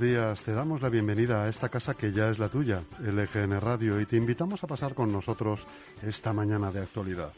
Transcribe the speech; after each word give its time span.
Buenos 0.00 0.16
días. 0.16 0.40
Te 0.40 0.52
damos 0.52 0.80
la 0.80 0.88
bienvenida 0.88 1.44
a 1.44 1.48
esta 1.50 1.68
casa 1.68 1.92
que 1.92 2.10
ya 2.10 2.30
es 2.30 2.38
la 2.38 2.48
tuya, 2.48 2.82
LGN 3.00 3.60
Radio, 3.60 4.00
y 4.00 4.06
te 4.06 4.16
invitamos 4.16 4.64
a 4.64 4.66
pasar 4.66 4.94
con 4.94 5.12
nosotros 5.12 5.66
esta 6.02 6.32
mañana 6.32 6.72
de 6.72 6.80
actualidad. 6.80 7.34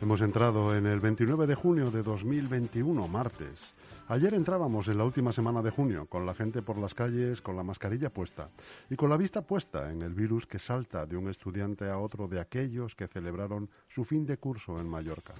Hemos 0.00 0.20
entrado 0.20 0.76
en 0.76 0.86
el 0.86 1.00
29 1.00 1.48
de 1.48 1.56
junio 1.56 1.90
de 1.90 2.04
2021, 2.04 3.08
martes. 3.08 3.58
Ayer 4.06 4.34
entrábamos 4.34 4.86
en 4.86 4.98
la 4.98 5.04
última 5.04 5.32
semana 5.32 5.62
de 5.62 5.70
junio, 5.70 6.06
con 6.06 6.24
la 6.24 6.34
gente 6.34 6.62
por 6.62 6.78
las 6.78 6.94
calles, 6.94 7.40
con 7.40 7.56
la 7.56 7.64
mascarilla 7.64 8.10
puesta 8.10 8.50
y 8.88 8.94
con 8.94 9.10
la 9.10 9.16
vista 9.16 9.42
puesta 9.42 9.90
en 9.90 10.00
el 10.02 10.14
virus 10.14 10.46
que 10.46 10.60
salta 10.60 11.06
de 11.06 11.16
un 11.16 11.28
estudiante 11.28 11.90
a 11.90 11.98
otro 11.98 12.28
de 12.28 12.38
aquellos 12.38 12.94
que 12.94 13.08
celebraron 13.08 13.68
su 13.88 14.04
fin 14.04 14.24
de 14.24 14.36
curso 14.36 14.78
en 14.78 14.88
Mallorca. 14.88 15.34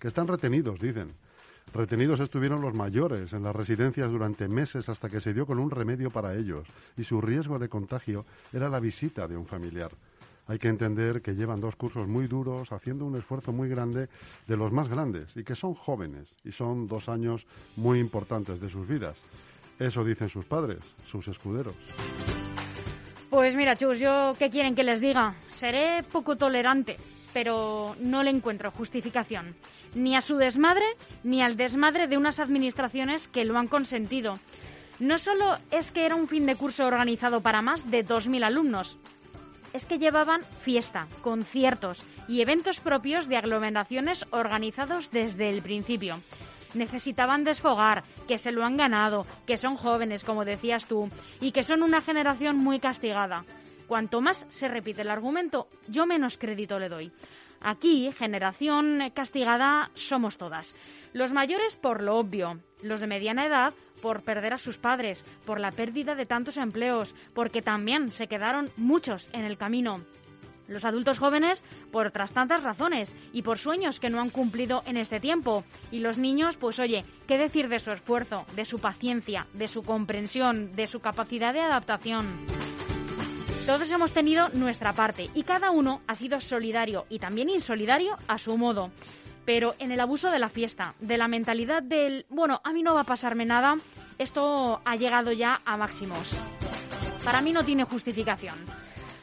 Que 0.00 0.08
están 0.08 0.26
retenidos, 0.26 0.80
dicen 0.80 1.14
Retenidos 1.72 2.20
estuvieron 2.20 2.60
los 2.60 2.74
mayores 2.74 3.32
en 3.32 3.44
las 3.44 3.56
residencias 3.56 4.10
durante 4.10 4.46
meses 4.46 4.90
hasta 4.90 5.08
que 5.08 5.20
se 5.20 5.32
dio 5.32 5.46
con 5.46 5.58
un 5.58 5.70
remedio 5.70 6.10
para 6.10 6.34
ellos 6.34 6.68
y 6.98 7.04
su 7.04 7.20
riesgo 7.22 7.58
de 7.58 7.70
contagio 7.70 8.26
era 8.52 8.68
la 8.68 8.78
visita 8.78 9.26
de 9.26 9.38
un 9.38 9.46
familiar. 9.46 9.90
Hay 10.48 10.58
que 10.58 10.68
entender 10.68 11.22
que 11.22 11.34
llevan 11.34 11.60
dos 11.60 11.76
cursos 11.76 12.06
muy 12.06 12.26
duros, 12.26 12.72
haciendo 12.72 13.06
un 13.06 13.16
esfuerzo 13.16 13.52
muy 13.52 13.70
grande 13.70 14.08
de 14.46 14.56
los 14.56 14.70
más 14.70 14.88
grandes 14.88 15.34
y 15.34 15.44
que 15.44 15.54
son 15.54 15.72
jóvenes 15.72 16.34
y 16.44 16.52
son 16.52 16.88
dos 16.88 17.08
años 17.08 17.46
muy 17.76 18.00
importantes 18.00 18.60
de 18.60 18.68
sus 18.68 18.86
vidas. 18.86 19.16
Eso 19.78 20.04
dicen 20.04 20.28
sus 20.28 20.44
padres, 20.44 20.80
sus 21.06 21.26
escuderos. 21.28 21.74
Pues 23.30 23.54
mira, 23.54 23.76
chus, 23.76 23.98
yo 23.98 24.34
qué 24.38 24.50
quieren 24.50 24.74
que 24.74 24.84
les 24.84 25.00
diga. 25.00 25.36
Seré 25.56 26.02
poco 26.02 26.36
tolerante, 26.36 26.98
pero 27.32 27.96
no 28.00 28.22
le 28.22 28.28
encuentro 28.28 28.70
justificación 28.72 29.54
ni 29.94 30.16
a 30.16 30.20
su 30.20 30.36
desmadre 30.36 30.86
ni 31.22 31.42
al 31.42 31.56
desmadre 31.56 32.06
de 32.06 32.16
unas 32.16 32.40
administraciones 32.40 33.28
que 33.28 33.44
lo 33.44 33.58
han 33.58 33.68
consentido. 33.68 34.38
No 34.98 35.18
solo 35.18 35.56
es 35.70 35.90
que 35.90 36.06
era 36.06 36.14
un 36.14 36.28
fin 36.28 36.46
de 36.46 36.56
curso 36.56 36.86
organizado 36.86 37.40
para 37.40 37.62
más 37.62 37.90
de 37.90 38.06
2.000 38.06 38.44
alumnos, 38.44 38.98
es 39.72 39.86
que 39.86 39.98
llevaban 39.98 40.42
fiesta, 40.60 41.06
conciertos 41.22 42.04
y 42.28 42.40
eventos 42.40 42.80
propios 42.80 43.28
de 43.28 43.36
aglomeraciones 43.36 44.26
organizados 44.30 45.10
desde 45.10 45.48
el 45.48 45.62
principio. 45.62 46.20
Necesitaban 46.74 47.44
desfogar, 47.44 48.04
que 48.28 48.38
se 48.38 48.52
lo 48.52 48.64
han 48.64 48.76
ganado, 48.76 49.26
que 49.46 49.56
son 49.56 49.76
jóvenes, 49.76 50.24
como 50.24 50.44
decías 50.44 50.86
tú, 50.86 51.08
y 51.40 51.52
que 51.52 51.62
son 51.62 51.82
una 51.82 52.00
generación 52.00 52.56
muy 52.56 52.80
castigada. 52.80 53.44
Cuanto 53.86 54.20
más 54.20 54.46
se 54.48 54.68
repite 54.68 55.02
el 55.02 55.10
argumento, 55.10 55.68
yo 55.88 56.06
menos 56.06 56.38
crédito 56.38 56.78
le 56.78 56.88
doy. 56.88 57.12
Aquí, 57.62 58.10
generación 58.12 58.98
castigada 59.14 59.90
somos 59.94 60.36
todas. 60.36 60.74
Los 61.12 61.32
mayores 61.32 61.76
por 61.76 62.02
lo 62.02 62.16
obvio, 62.16 62.60
los 62.82 63.00
de 63.00 63.06
mediana 63.06 63.46
edad 63.46 63.74
por 64.00 64.22
perder 64.22 64.52
a 64.52 64.58
sus 64.58 64.78
padres, 64.78 65.24
por 65.46 65.60
la 65.60 65.70
pérdida 65.70 66.14
de 66.14 66.26
tantos 66.26 66.56
empleos, 66.56 67.14
porque 67.34 67.62
también 67.62 68.10
se 68.10 68.26
quedaron 68.26 68.70
muchos 68.76 69.30
en 69.32 69.44
el 69.44 69.56
camino. 69.56 70.00
Los 70.66 70.84
adultos 70.84 71.18
jóvenes 71.18 71.62
por 71.90 72.06
otras 72.06 72.32
tantas 72.32 72.62
razones 72.62 73.14
y 73.32 73.42
por 73.42 73.58
sueños 73.58 74.00
que 74.00 74.10
no 74.10 74.20
han 74.20 74.30
cumplido 74.30 74.82
en 74.86 74.96
este 74.96 75.20
tiempo. 75.20 75.64
Y 75.90 76.00
los 76.00 76.18
niños, 76.18 76.56
pues 76.56 76.78
oye, 76.78 77.04
¿qué 77.28 77.38
decir 77.38 77.68
de 77.68 77.78
su 77.78 77.92
esfuerzo, 77.92 78.44
de 78.56 78.64
su 78.64 78.78
paciencia, 78.78 79.46
de 79.52 79.68
su 79.68 79.82
comprensión, 79.82 80.72
de 80.72 80.86
su 80.86 81.00
capacidad 81.00 81.52
de 81.52 81.60
adaptación? 81.60 82.26
Todos 83.66 83.88
hemos 83.92 84.10
tenido 84.10 84.48
nuestra 84.48 84.92
parte 84.92 85.30
y 85.34 85.44
cada 85.44 85.70
uno 85.70 86.00
ha 86.08 86.16
sido 86.16 86.40
solidario 86.40 87.06
y 87.08 87.20
también 87.20 87.48
insolidario 87.48 88.16
a 88.26 88.36
su 88.36 88.56
modo. 88.58 88.90
Pero 89.44 89.76
en 89.78 89.92
el 89.92 90.00
abuso 90.00 90.30
de 90.30 90.40
la 90.40 90.48
fiesta, 90.48 90.94
de 90.98 91.16
la 91.16 91.28
mentalidad 91.28 91.80
del, 91.80 92.26
bueno, 92.28 92.60
a 92.64 92.72
mí 92.72 92.82
no 92.82 92.94
va 92.94 93.02
a 93.02 93.04
pasarme 93.04 93.44
nada, 93.44 93.76
esto 94.18 94.80
ha 94.84 94.96
llegado 94.96 95.30
ya 95.30 95.60
a 95.64 95.76
máximos. 95.76 96.36
Para 97.24 97.40
mí 97.40 97.52
no 97.52 97.64
tiene 97.64 97.84
justificación. 97.84 98.56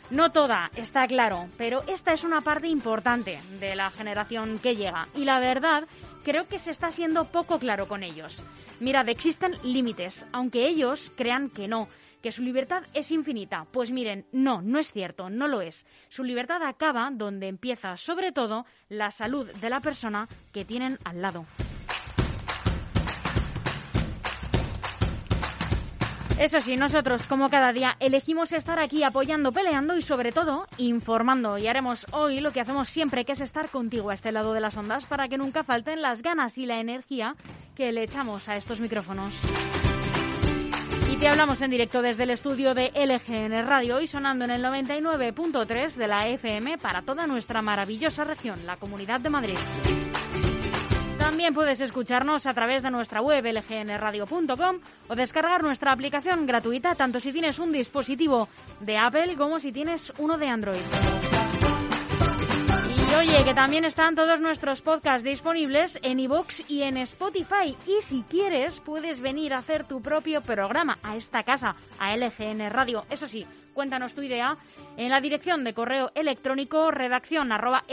No 0.09 0.31
toda, 0.31 0.71
está 0.77 1.05
claro, 1.05 1.47
pero 1.57 1.83
esta 1.87 2.13
es 2.13 2.23
una 2.23 2.39
parte 2.39 2.67
importante 2.67 3.39
de 3.59 3.75
la 3.75 3.91
generación 3.91 4.57
que 4.59 4.75
llega. 4.75 5.07
Y 5.15 5.25
la 5.25 5.39
verdad, 5.39 5.85
creo 6.23 6.47
que 6.47 6.59
se 6.59 6.71
está 6.71 6.91
siendo 6.91 7.25
poco 7.25 7.59
claro 7.59 7.89
con 7.89 8.03
ellos. 8.03 8.41
Mirad, 8.79 9.09
existen 9.09 9.55
límites, 9.63 10.25
aunque 10.31 10.65
ellos 10.65 11.11
crean 11.15 11.49
que 11.49 11.67
no 11.67 11.89
que 12.21 12.31
su 12.31 12.41
libertad 12.43 12.83
es 12.93 13.11
infinita. 13.11 13.65
Pues 13.71 13.91
miren, 13.91 14.25
no, 14.31 14.61
no 14.61 14.79
es 14.79 14.91
cierto, 14.91 15.29
no 15.29 15.47
lo 15.47 15.61
es. 15.61 15.85
Su 16.09 16.23
libertad 16.23 16.63
acaba 16.63 17.09
donde 17.11 17.47
empieza, 17.47 17.97
sobre 17.97 18.31
todo, 18.31 18.65
la 18.89 19.11
salud 19.11 19.51
de 19.51 19.69
la 19.69 19.79
persona 19.79 20.27
que 20.51 20.65
tienen 20.65 20.97
al 21.03 21.21
lado. 21.21 21.45
Eso 26.39 26.61
sí, 26.61 26.77
nosotros, 26.77 27.23
como 27.23 27.49
cada 27.49 27.73
día, 27.73 27.97
elegimos 27.99 28.53
estar 28.53 28.79
aquí 28.79 29.03
apoyando, 29.03 29.51
peleando 29.51 29.97
y 29.97 30.01
sobre 30.01 30.31
todo 30.31 30.67
informando. 30.77 31.57
Y 31.57 31.67
haremos 31.67 32.05
hoy 32.13 32.39
lo 32.39 32.53
que 32.53 32.61
hacemos 32.61 32.87
siempre, 32.87 33.25
que 33.25 33.33
es 33.33 33.41
estar 33.41 33.67
contigo 33.67 34.09
a 34.09 34.13
este 34.13 34.31
lado 34.31 34.53
de 34.53 34.61
las 34.61 34.77
ondas 34.77 35.05
para 35.05 35.27
que 35.27 35.37
nunca 35.37 35.65
falten 35.65 36.01
las 36.01 36.21
ganas 36.21 36.57
y 36.57 36.65
la 36.65 36.79
energía 36.79 37.35
que 37.75 37.91
le 37.91 38.03
echamos 38.03 38.47
a 38.47 38.55
estos 38.55 38.79
micrófonos. 38.79 39.33
Y 41.19 41.21
te 41.21 41.27
hablamos 41.27 41.61
en 41.61 41.71
directo 41.71 42.01
desde 42.01 42.23
el 42.23 42.29
estudio 42.29 42.73
de 42.73 42.93
LGN 42.95 43.67
Radio 43.67 43.99
y 43.99 44.07
sonando 44.07 44.45
en 44.45 44.51
el 44.51 44.63
99.3 44.63 45.95
de 45.95 46.07
la 46.07 46.29
FM 46.29 46.77
para 46.77 47.01
toda 47.01 47.27
nuestra 47.27 47.61
maravillosa 47.61 48.23
región, 48.23 48.65
la 48.65 48.77
Comunidad 48.77 49.19
de 49.19 49.29
Madrid. 49.29 49.57
También 51.17 51.53
puedes 51.53 51.81
escucharnos 51.81 52.45
a 52.45 52.53
través 52.53 52.83
de 52.83 52.91
nuestra 52.91 53.21
web 53.21 53.43
lgnradio.com 53.45 54.79
o 55.09 55.15
descargar 55.15 55.61
nuestra 55.61 55.91
aplicación 55.91 56.45
gratuita 56.45 56.95
tanto 56.95 57.19
si 57.19 57.33
tienes 57.33 57.59
un 57.59 57.73
dispositivo 57.73 58.47
de 58.79 58.97
Apple 58.97 59.35
como 59.35 59.59
si 59.59 59.73
tienes 59.73 60.13
uno 60.19 60.37
de 60.37 60.47
Android. 60.47 60.79
Oye, 63.19 63.43
que 63.43 63.53
también 63.53 63.83
están 63.83 64.15
todos 64.15 64.39
nuestros 64.39 64.81
podcasts 64.81 65.25
disponibles 65.25 65.99
en 66.03 66.21
iVoox 66.21 66.61
y 66.69 66.83
en 66.83 66.95
Spotify. 66.95 67.75
Y 67.85 68.01
si 68.01 68.23
quieres, 68.23 68.79
puedes 68.79 69.19
venir 69.19 69.53
a 69.53 69.57
hacer 69.57 69.85
tu 69.85 70.01
propio 70.01 70.41
programa 70.41 70.97
a 71.03 71.17
esta 71.17 71.43
casa, 71.43 71.75
a 71.99 72.15
LGN 72.15 72.69
Radio. 72.69 73.03
Eso 73.09 73.27
sí, 73.27 73.45
cuéntanos 73.73 74.15
tu 74.15 74.21
idea 74.21 74.55
en 74.95 75.09
la 75.09 75.19
dirección 75.19 75.65
de 75.65 75.73
correo 75.73 76.11
electrónico 76.15 76.91
redacción. 76.91 77.51
Anda, 77.51 77.83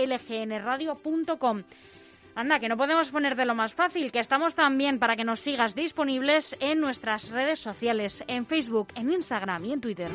que 2.61 2.69
no 2.69 2.77
podemos 2.77 3.11
poner 3.11 3.35
de 3.35 3.47
lo 3.47 3.57
más 3.57 3.75
fácil, 3.75 4.13
que 4.13 4.21
estamos 4.21 4.55
también 4.55 5.01
para 5.01 5.17
que 5.17 5.25
nos 5.25 5.41
sigas 5.41 5.75
disponibles 5.75 6.57
en 6.61 6.79
nuestras 6.79 7.31
redes 7.31 7.59
sociales, 7.59 8.23
en 8.29 8.47
Facebook, 8.47 8.93
en 8.95 9.11
Instagram 9.11 9.65
y 9.65 9.73
en 9.73 9.81
Twitter. 9.81 10.09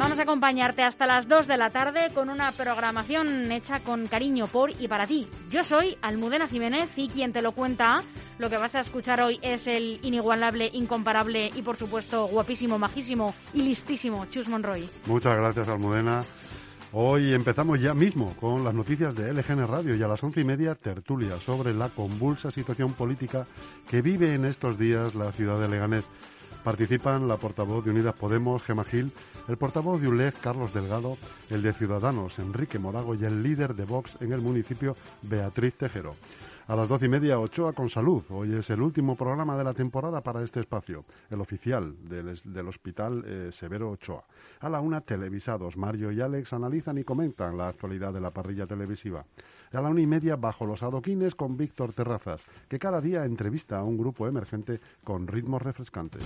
Vamos 0.00 0.18
a 0.18 0.22
acompañarte 0.22 0.82
hasta 0.82 1.04
las 1.04 1.28
2 1.28 1.46
de 1.46 1.58
la 1.58 1.68
tarde 1.68 2.08
con 2.14 2.30
una 2.30 2.52
programación 2.52 3.52
hecha 3.52 3.80
con 3.80 4.08
cariño 4.08 4.46
por 4.46 4.70
y 4.80 4.88
para 4.88 5.06
ti. 5.06 5.28
Yo 5.50 5.62
soy 5.62 5.98
Almudena 6.00 6.48
Jiménez 6.48 6.88
y 6.96 7.10
quien 7.10 7.34
te 7.34 7.42
lo 7.42 7.52
cuenta, 7.52 8.02
lo 8.38 8.48
que 8.48 8.56
vas 8.56 8.74
a 8.76 8.80
escuchar 8.80 9.20
hoy 9.20 9.38
es 9.42 9.66
el 9.66 10.00
inigualable, 10.02 10.70
incomparable 10.72 11.50
y 11.54 11.60
por 11.60 11.76
supuesto 11.76 12.26
guapísimo, 12.28 12.78
majísimo 12.78 13.34
y 13.52 13.60
listísimo 13.60 14.24
Chus 14.30 14.48
Monroy. 14.48 14.88
Muchas 15.04 15.36
gracias 15.36 15.68
Almudena. 15.68 16.24
Hoy 16.92 17.34
empezamos 17.34 17.78
ya 17.78 17.92
mismo 17.92 18.34
con 18.40 18.64
las 18.64 18.72
noticias 18.72 19.14
de 19.14 19.34
LGN 19.34 19.66
Radio 19.66 19.94
y 19.94 20.02
a 20.02 20.08
las 20.08 20.24
once 20.24 20.40
y 20.40 20.44
media 20.44 20.76
tertulia 20.76 21.36
sobre 21.36 21.74
la 21.74 21.90
convulsa 21.90 22.50
situación 22.50 22.94
política 22.94 23.44
que 23.90 24.00
vive 24.00 24.32
en 24.32 24.46
estos 24.46 24.78
días 24.78 25.14
la 25.14 25.30
ciudad 25.32 25.60
de 25.60 25.68
Leganés. 25.68 26.06
Participan 26.64 27.28
la 27.28 27.36
portavoz 27.36 27.84
de 27.84 27.90
Unidas 27.90 28.14
Podemos, 28.14 28.62
Gema 28.62 28.84
Gil, 28.84 29.12
el 29.50 29.58
portavoz 29.58 30.00
de 30.00 30.06
ULEG, 30.06 30.34
Carlos 30.40 30.72
Delgado, 30.72 31.18
el 31.50 31.60
de 31.60 31.72
Ciudadanos, 31.72 32.38
Enrique 32.38 32.78
Morago, 32.78 33.16
y 33.16 33.24
el 33.24 33.42
líder 33.42 33.74
de 33.74 33.84
Vox 33.84 34.16
en 34.20 34.32
el 34.32 34.40
municipio, 34.40 34.96
Beatriz 35.22 35.74
Tejero. 35.74 36.14
A 36.68 36.76
las 36.76 36.88
doce 36.88 37.06
y 37.06 37.08
media, 37.08 37.40
Ochoa 37.40 37.72
con 37.72 37.90
salud. 37.90 38.22
Hoy 38.28 38.54
es 38.54 38.70
el 38.70 38.80
último 38.80 39.16
programa 39.16 39.56
de 39.56 39.64
la 39.64 39.74
temporada 39.74 40.20
para 40.20 40.40
este 40.44 40.60
espacio, 40.60 41.04
el 41.28 41.40
oficial 41.40 41.96
del, 42.08 42.68
Hospital 42.68 43.24
eh, 43.26 43.50
Severo 43.52 43.90
Ochoa. 43.90 44.22
A 44.60 44.68
la 44.68 44.80
una, 44.80 45.00
televisados. 45.00 45.76
Mario 45.76 46.12
y 46.12 46.20
Alex 46.20 46.52
analizan 46.52 46.98
y 46.98 47.02
comentan 47.02 47.58
la 47.58 47.66
actualidad 47.66 48.12
de 48.12 48.20
la 48.20 48.30
parrilla 48.30 48.68
televisiva. 48.68 49.24
A 49.72 49.80
la 49.80 49.88
una 49.88 50.00
y 50.00 50.06
media, 50.06 50.36
bajo 50.36 50.64
los 50.64 50.84
adoquines 50.84 51.34
con 51.34 51.56
Víctor 51.56 51.92
Terrazas, 51.92 52.40
que 52.68 52.78
cada 52.78 53.00
día 53.00 53.24
entrevista 53.24 53.80
a 53.80 53.82
un 53.82 53.98
grupo 53.98 54.28
emergente 54.28 54.78
con 55.02 55.26
ritmos 55.26 55.60
refrescantes. 55.60 56.22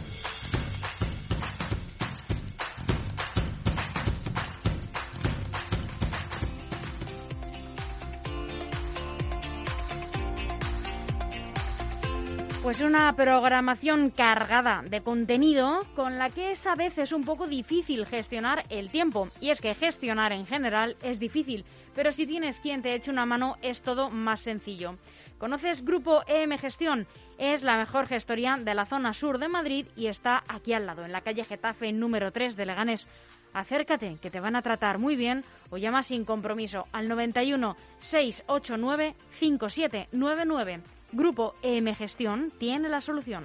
Pues 12.74 12.82
una 12.82 13.14
programación 13.14 14.10
cargada 14.10 14.82
de 14.82 15.00
contenido 15.00 15.86
con 15.94 16.18
la 16.18 16.28
que 16.28 16.50
es 16.50 16.66
a 16.66 16.74
veces 16.74 17.12
un 17.12 17.22
poco 17.22 17.46
difícil 17.46 18.04
gestionar 18.04 18.64
el 18.68 18.90
tiempo. 18.90 19.28
Y 19.40 19.50
es 19.50 19.60
que 19.60 19.76
gestionar 19.76 20.32
en 20.32 20.44
general 20.44 20.96
es 21.00 21.20
difícil, 21.20 21.64
pero 21.94 22.10
si 22.10 22.26
tienes 22.26 22.58
quien 22.58 22.82
te 22.82 22.92
eche 22.92 23.12
una 23.12 23.26
mano 23.26 23.58
es 23.62 23.80
todo 23.80 24.10
más 24.10 24.40
sencillo. 24.40 24.96
¿Conoces 25.38 25.84
Grupo 25.84 26.22
EM 26.26 26.58
Gestión? 26.58 27.06
Es 27.38 27.62
la 27.62 27.78
mejor 27.78 28.08
gestoría 28.08 28.56
de 28.60 28.74
la 28.74 28.86
zona 28.86 29.14
sur 29.14 29.38
de 29.38 29.46
Madrid 29.46 29.86
y 29.94 30.08
está 30.08 30.42
aquí 30.48 30.72
al 30.72 30.86
lado, 30.86 31.04
en 31.04 31.12
la 31.12 31.20
calle 31.20 31.44
Getafe 31.44 31.92
número 31.92 32.32
3 32.32 32.56
de 32.56 32.66
Leganés. 32.66 33.06
Acércate, 33.52 34.18
que 34.20 34.32
te 34.32 34.40
van 34.40 34.56
a 34.56 34.62
tratar 34.62 34.98
muy 34.98 35.14
bien 35.14 35.44
o 35.70 35.76
llama 35.76 36.02
sin 36.02 36.24
compromiso 36.24 36.86
al 36.90 37.06
91 37.06 37.76
689 38.00 39.14
5799. 39.38 40.82
Grupo 41.14 41.54
EM 41.62 41.94
Gestión 41.94 42.52
tiene 42.58 42.88
la 42.88 43.00
solución. 43.00 43.44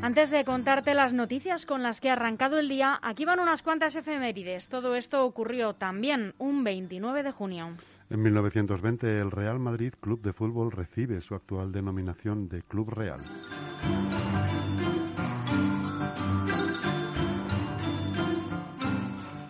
Antes 0.00 0.30
de 0.30 0.44
contarte 0.44 0.94
las 0.94 1.12
noticias 1.12 1.66
con 1.66 1.82
las 1.82 2.00
que 2.00 2.10
ha 2.10 2.12
arrancado 2.12 2.60
el 2.60 2.68
día, 2.68 3.00
aquí 3.02 3.24
van 3.24 3.40
unas 3.40 3.62
cuantas 3.62 3.96
efemérides. 3.96 4.68
Todo 4.68 4.94
esto 4.94 5.24
ocurrió 5.24 5.74
también 5.74 6.34
un 6.38 6.62
29 6.62 7.24
de 7.24 7.32
junio. 7.32 7.76
En 8.08 8.22
1920 8.22 9.20
el 9.20 9.30
Real 9.32 9.58
Madrid 9.58 9.92
Club 10.00 10.22
de 10.22 10.32
Fútbol 10.32 10.70
recibe 10.70 11.20
su 11.20 11.34
actual 11.34 11.72
denominación 11.72 12.48
de 12.48 12.62
Club 12.62 12.90
Real. 12.90 13.20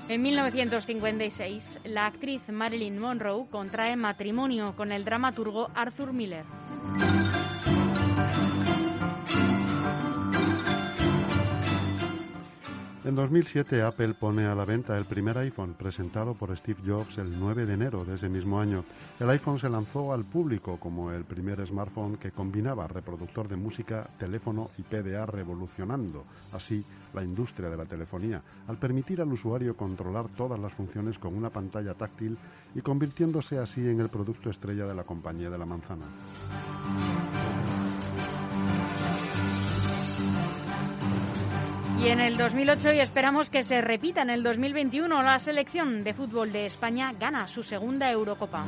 En 0.09 0.23
1956, 0.23 1.81
la 1.85 2.07
actriz 2.07 2.49
Marilyn 2.49 2.99
Monroe 2.99 3.51
contrae 3.51 3.97
matrimonio 3.97 4.75
con 4.75 4.91
el 4.91 5.05
dramaturgo 5.05 5.69
Arthur 5.75 6.15
Miller. 6.15 6.47
En 13.07 13.15
2007 13.15 13.83
Apple 13.83 14.15
pone 14.15 14.47
a 14.47 14.55
la 14.57 14.65
venta 14.65 14.99
el 14.99 15.05
primer 15.05 15.39
iPhone 15.39 15.75
presentado 15.75 16.35
por 16.35 16.57
Steve 16.57 16.81
Jobs 16.85 17.19
el 17.19 17.39
9 17.39 17.65
de 17.65 17.75
enero 17.75 18.05
de 18.05 18.17
ese 18.17 18.29
mismo 18.29 18.61
año. 18.61 18.85
El 19.21 19.31
iPhone 19.31 19.61
se 19.61 19.69
lanzó 19.69 20.13
al 20.13 20.25
público 20.25 20.81
como 20.81 21.13
el 21.13 21.25
primer 21.25 21.65
smartphone 21.65 22.17
que 22.17 22.33
combinaba 22.33 22.89
reproductor 22.89 23.47
de 23.47 23.55
música, 23.55 24.11
teléfono 24.19 24.73
y 24.77 24.83
PDA 24.83 25.25
revolucionando 25.25 26.25
así 26.51 26.85
la 27.15 27.23
industria 27.23 27.71
de 27.71 27.77
la 27.77 27.85
telefonía 27.85 28.43
al 28.67 28.77
permitir 28.77 29.21
al 29.21 29.33
usuario 29.33 29.77
controlar 29.77 30.27
todas 30.31 30.59
las 30.59 30.73
funciones 30.73 31.17
con 31.17 31.37
una 31.37 31.51
pantalla 31.51 31.95
táctil 31.95 32.37
y 32.75 32.81
convirtiéndose 32.81 33.59
así 33.59 33.89
en 33.89 34.01
el 34.01 34.09
producto 34.09 34.51
estrella 34.51 34.85
de 34.85 34.95
la 34.97 35.05
compañía 35.05 35.49
de 35.49 35.59
la 35.59 35.65
manzana. 35.65 36.07
Y 41.99 42.09
en 42.09 42.21
el 42.21 42.37
2008 42.37 42.93
y 42.93 43.01
esperamos 43.01 43.49
que 43.51 43.63
se 43.63 43.81
repita 43.81 44.23
en 44.23 44.31
el 44.31 44.43
2021 44.43 45.23
la 45.23 45.39
selección 45.39 46.05
de 46.05 46.13
fútbol 46.13 46.53
de 46.53 46.67
España 46.67 47.13
gana 47.19 47.47
su 47.47 47.63
segunda 47.63 48.11
Eurocopa. 48.11 48.65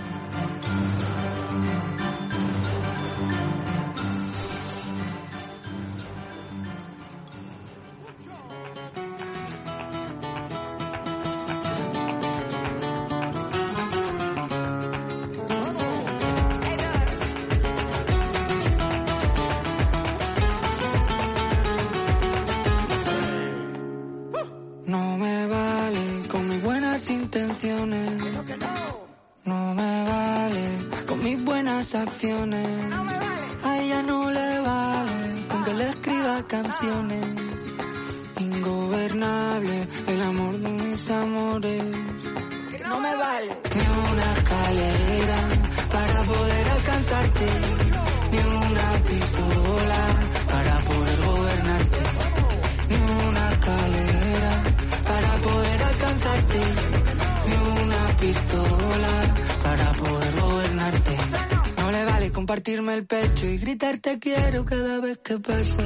pecho 63.03 63.47
y 63.47 63.59
gritar 63.59 63.99
te 63.99 64.19
quiero 64.19 64.65
cada 64.65 65.01
vez 65.01 65.19
que 65.19 65.39
pasa. 65.39 65.77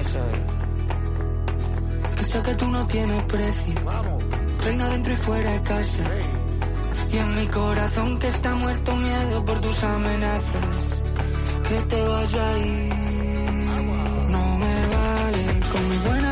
Eso 0.00 0.18
es. 0.18 0.54
Que 2.42 2.54
tú 2.56 2.66
no 2.66 2.86
tienes 2.88 3.24
precio. 3.24 3.74
Reina 4.58 4.88
dentro 4.90 5.12
y 5.12 5.16
fuera 5.16 5.52
de 5.52 5.62
casa. 5.62 6.04
Y 7.12 7.16
en 7.16 7.36
mi 7.36 7.46
corazón 7.46 8.18
que 8.18 8.26
está 8.28 8.54
muerto 8.56 8.96
miedo 8.96 9.44
por 9.44 9.60
tus 9.60 9.84
amenazas. 9.84 10.66
Que 11.68 11.80
te 11.82 12.02
vas 12.02 12.34
a 12.34 12.58
ir. 12.58 12.94
No 14.30 14.58
me 14.58 14.74
vale 14.96 15.60
con 15.72 15.88
mi 15.88 15.98
buena 15.98 16.23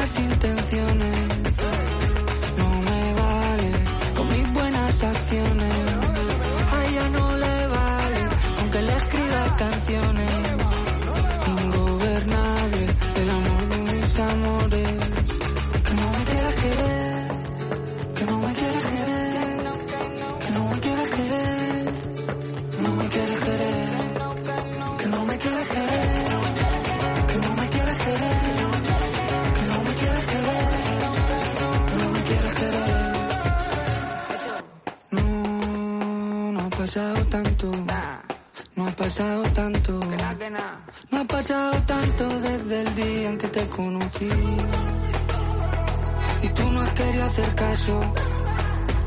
hacer 47.32 47.54
caso, 47.54 47.98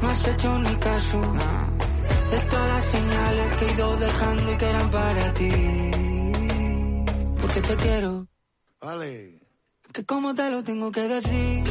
no 0.02 0.10
has 0.10 0.28
hecho 0.28 0.60
ni 0.60 0.76
caso 0.78 1.22
de 2.32 2.40
todas 2.50 2.68
las 2.74 2.86
señales 2.92 3.56
que 3.58 3.66
he 3.66 3.74
ido 3.74 3.98
dejando 3.98 4.52
y 4.52 4.58
que 4.58 4.66
eran 4.66 4.90
para 4.90 5.34
ti. 5.36 5.52
Porque 7.40 7.62
te 7.62 7.76
quiero. 7.76 8.28
Vale. 8.82 9.42
Que 9.94 10.06
como 10.06 10.34
te 10.34 10.50
lo 10.50 10.64
tengo 10.64 10.92
que 10.92 11.08
decir. 11.08 11.64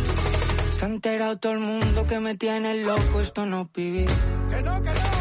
Se 0.78 0.84
ha 0.84 0.88
enterado 0.88 1.38
todo 1.38 1.52
el 1.52 1.60
mundo 1.60 2.06
que 2.06 2.20
me 2.20 2.36
tiene 2.36 2.82
loco, 2.84 3.20
esto 3.20 3.46
no 3.46 3.68
es. 3.74 4.06
Que 4.48 4.62
no, 4.62 4.80
que 4.80 4.90
no. 4.90 5.13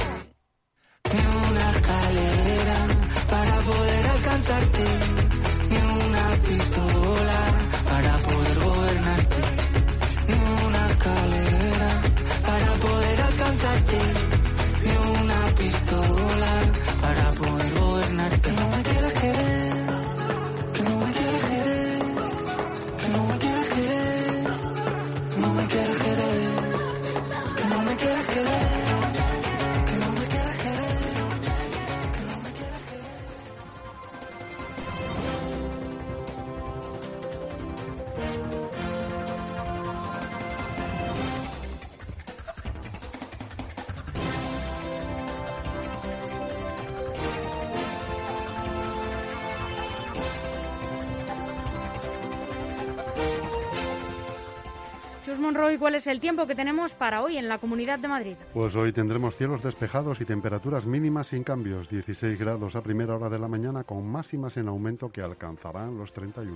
Monroy, 55.43 55.77
¿cuál 55.77 55.95
es 55.95 56.07
el 56.07 56.21
tiempo 56.21 56.47
que 56.47 56.55
tenemos 56.55 56.93
para 56.93 57.21
hoy 57.21 57.35
en 57.38 57.50
la 57.50 57.57
Comunidad 57.57 58.00
de 58.00 58.07
Madrid? 58.07 58.35
Pues 58.53 58.73
hoy 58.77 58.93
tendremos 58.93 59.35
cielos 59.35 59.62
despejados 59.62 60.21
y 60.21 60.25
temperaturas 60.25 60.85
mínimas 60.85 61.27
sin 61.27 61.43
cambios, 61.43 61.89
16 61.89 62.39
grados 62.39 62.77
a 62.77 62.81
primera 62.81 63.13
hora 63.13 63.27
de 63.27 63.39
la 63.39 63.50
mañana 63.50 63.83
con 63.83 64.09
máximas 64.09 64.55
en 64.55 64.69
aumento 64.69 65.12
que 65.12 65.21
alcanzarán 65.21 65.97
los 65.97 66.13
31. 66.13 66.55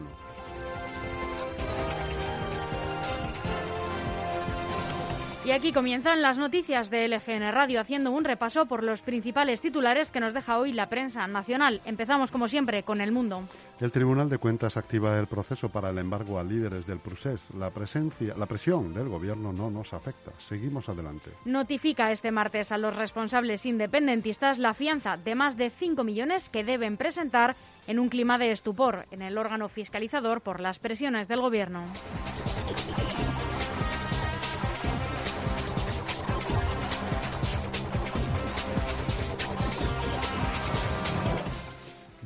Y 5.48 5.52
aquí 5.52 5.72
comienzan 5.72 6.22
las 6.22 6.38
noticias 6.38 6.90
de 6.90 7.08
LGN 7.08 7.54
Radio, 7.54 7.80
haciendo 7.80 8.12
un 8.12 8.26
repaso 8.26 8.66
por 8.66 8.84
los 8.84 9.02
principales 9.02 9.62
titulares 9.62 10.12
que 10.12 10.20
nos 10.20 10.34
deja 10.34 10.58
hoy 10.58 10.74
la 10.74 10.90
prensa 10.90 11.26
nacional. 11.26 11.80
Empezamos, 11.86 12.32
como 12.32 12.50
siempre, 12.50 12.84
con 12.84 13.00
El 13.00 13.14
Mundo. 13.14 13.48
El 13.80 13.94
Tribunal 13.94 14.30
de 14.30 14.40
Cuentas 14.40 14.76
activa 14.76 15.18
el 15.18 15.28
proceso 15.28 15.70
para 15.70 15.90
el 15.90 16.00
embargo 16.00 16.38
a 16.38 16.44
líderes 16.44 16.86
del 16.86 17.00
Prusés. 17.00 17.40
La, 17.58 17.70
presencia, 17.70 18.34
la 18.38 18.46
presión 18.46 18.94
del 18.94 19.08
Gobierno 19.08 19.54
no 19.54 19.72
nos 19.72 19.94
afecta. 19.94 20.32
Seguimos 20.38 20.90
adelante. 20.90 21.32
Notifica 21.46 22.12
este 22.12 22.30
martes 22.30 22.74
a 22.74 22.78
los 22.78 22.98
responsables 22.98 23.66
independentistas 23.66 24.58
la 24.58 24.74
fianza 24.74 25.16
de 25.16 25.36
más 25.36 25.56
de 25.56 25.70
5 25.70 26.04
millones 26.04 26.50
que 26.50 26.66
deben 26.66 26.98
presentar 26.98 27.56
en 27.88 28.00
un 28.00 28.10
clima 28.10 28.38
de 28.38 28.52
estupor 28.52 29.06
en 29.12 29.22
el 29.22 29.38
órgano 29.38 29.70
fiscalizador 29.70 30.42
por 30.42 30.60
las 30.60 30.78
presiones 30.78 31.30
del 31.30 31.40
Gobierno. 31.40 31.86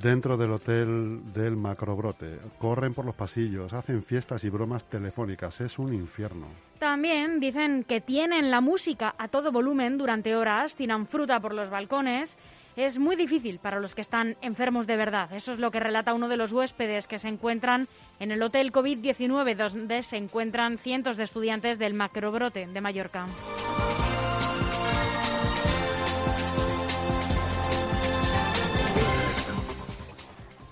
Dentro 0.01 0.35
del 0.35 0.51
hotel 0.51 1.31
del 1.31 1.55
Macrobrote, 1.55 2.39
corren 2.57 2.95
por 2.95 3.05
los 3.05 3.13
pasillos, 3.13 3.71
hacen 3.71 4.03
fiestas 4.03 4.43
y 4.43 4.49
bromas 4.49 4.83
telefónicas. 4.85 5.61
Es 5.61 5.77
un 5.77 5.93
infierno. 5.93 6.47
También 6.79 7.39
dicen 7.39 7.83
que 7.83 8.01
tienen 8.01 8.49
la 8.49 8.61
música 8.61 9.13
a 9.19 9.27
todo 9.27 9.51
volumen 9.51 9.99
durante 9.99 10.35
horas, 10.35 10.73
tiran 10.73 11.05
fruta 11.05 11.39
por 11.39 11.53
los 11.53 11.69
balcones. 11.69 12.39
Es 12.75 12.97
muy 12.97 13.15
difícil 13.15 13.59
para 13.59 13.79
los 13.79 13.93
que 13.93 14.01
están 14.01 14.37
enfermos 14.41 14.87
de 14.87 14.97
verdad. 14.97 15.31
Eso 15.33 15.53
es 15.53 15.59
lo 15.59 15.69
que 15.69 15.79
relata 15.79 16.15
uno 16.15 16.29
de 16.29 16.37
los 16.37 16.51
huéspedes 16.51 17.05
que 17.05 17.19
se 17.19 17.27
encuentran 17.27 17.87
en 18.19 18.31
el 18.31 18.41
hotel 18.41 18.71
COVID-19, 18.71 19.55
donde 19.55 20.01
se 20.01 20.17
encuentran 20.17 20.79
cientos 20.79 21.15
de 21.17 21.25
estudiantes 21.25 21.77
del 21.77 21.93
Macrobrote 21.93 22.65
de 22.65 22.81
Mallorca. 22.81 23.27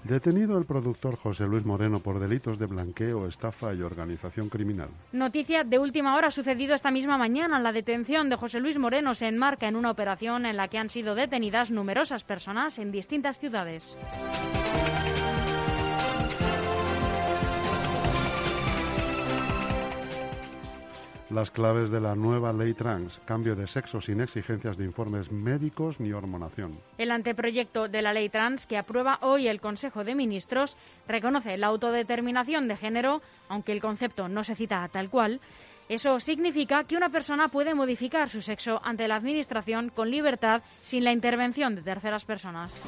Detenido 0.09 0.57
el 0.57 0.65
productor 0.65 1.17
José 1.17 1.45
Luis 1.45 1.63
Moreno 1.63 1.99
por 1.99 2.19
delitos 2.19 2.57
de 2.57 2.65
blanqueo, 2.65 3.27
estafa 3.27 3.75
y 3.75 3.83
organización 3.83 4.49
criminal. 4.49 4.89
Noticia 5.11 5.63
de 5.63 5.77
última 5.77 6.15
hora 6.15 6.31
sucedido 6.31 6.73
esta 6.73 6.89
misma 6.89 7.19
mañana. 7.19 7.59
La 7.59 7.71
detención 7.71 8.27
de 8.27 8.35
José 8.35 8.59
Luis 8.59 8.79
Moreno 8.79 9.13
se 9.13 9.27
enmarca 9.27 9.67
en 9.67 9.75
una 9.75 9.91
operación 9.91 10.47
en 10.47 10.57
la 10.57 10.67
que 10.67 10.79
han 10.79 10.89
sido 10.89 11.13
detenidas 11.13 11.69
numerosas 11.69 12.23
personas 12.23 12.79
en 12.79 12.91
distintas 12.91 13.37
ciudades. 13.37 13.95
Las 21.29 21.51
claves 21.51 21.91
de 21.91 22.01
la 22.01 22.15
nueva 22.15 22.51
ley 22.53 22.73
trans, 22.73 23.21
cambio 23.25 23.55
de 23.55 23.67
sexo 23.67 24.01
sin 24.01 24.19
exigencias 24.19 24.77
de 24.77 24.85
informes 24.85 25.31
médicos 25.31 25.99
ni 25.99 26.11
hormonación. 26.11 26.79
El 26.97 27.11
anteproyecto 27.11 27.87
de 27.87 28.01
la 28.01 28.13
ley 28.13 28.29
trans 28.29 28.65
que 28.65 28.79
aprueba 28.79 29.19
hoy 29.21 29.47
el 29.47 29.61
Consejo 29.61 30.03
de 30.03 30.15
Ministros 30.15 30.75
reconoce 31.07 31.55
la 31.57 31.67
autodeterminación 31.67 32.67
de 32.67 32.77
género, 32.77 33.21
aunque 33.47 33.73
el 33.73 33.81
concepto 33.81 34.27
no 34.27 34.43
se 34.43 34.55
cita 34.55 34.89
tal 34.91 35.11
cual. 35.11 35.39
Eso 35.87 36.19
significa 36.19 36.83
que 36.85 36.97
una 36.97 37.09
persona 37.09 37.47
puede 37.47 37.75
modificar 37.75 38.29
su 38.29 38.41
sexo 38.41 38.81
ante 38.83 39.07
la 39.07 39.15
Administración 39.15 39.89
con 39.89 40.09
libertad 40.09 40.63
sin 40.81 41.03
la 41.03 41.11
intervención 41.11 41.75
de 41.75 41.83
terceras 41.83 42.25
personas. 42.25 42.83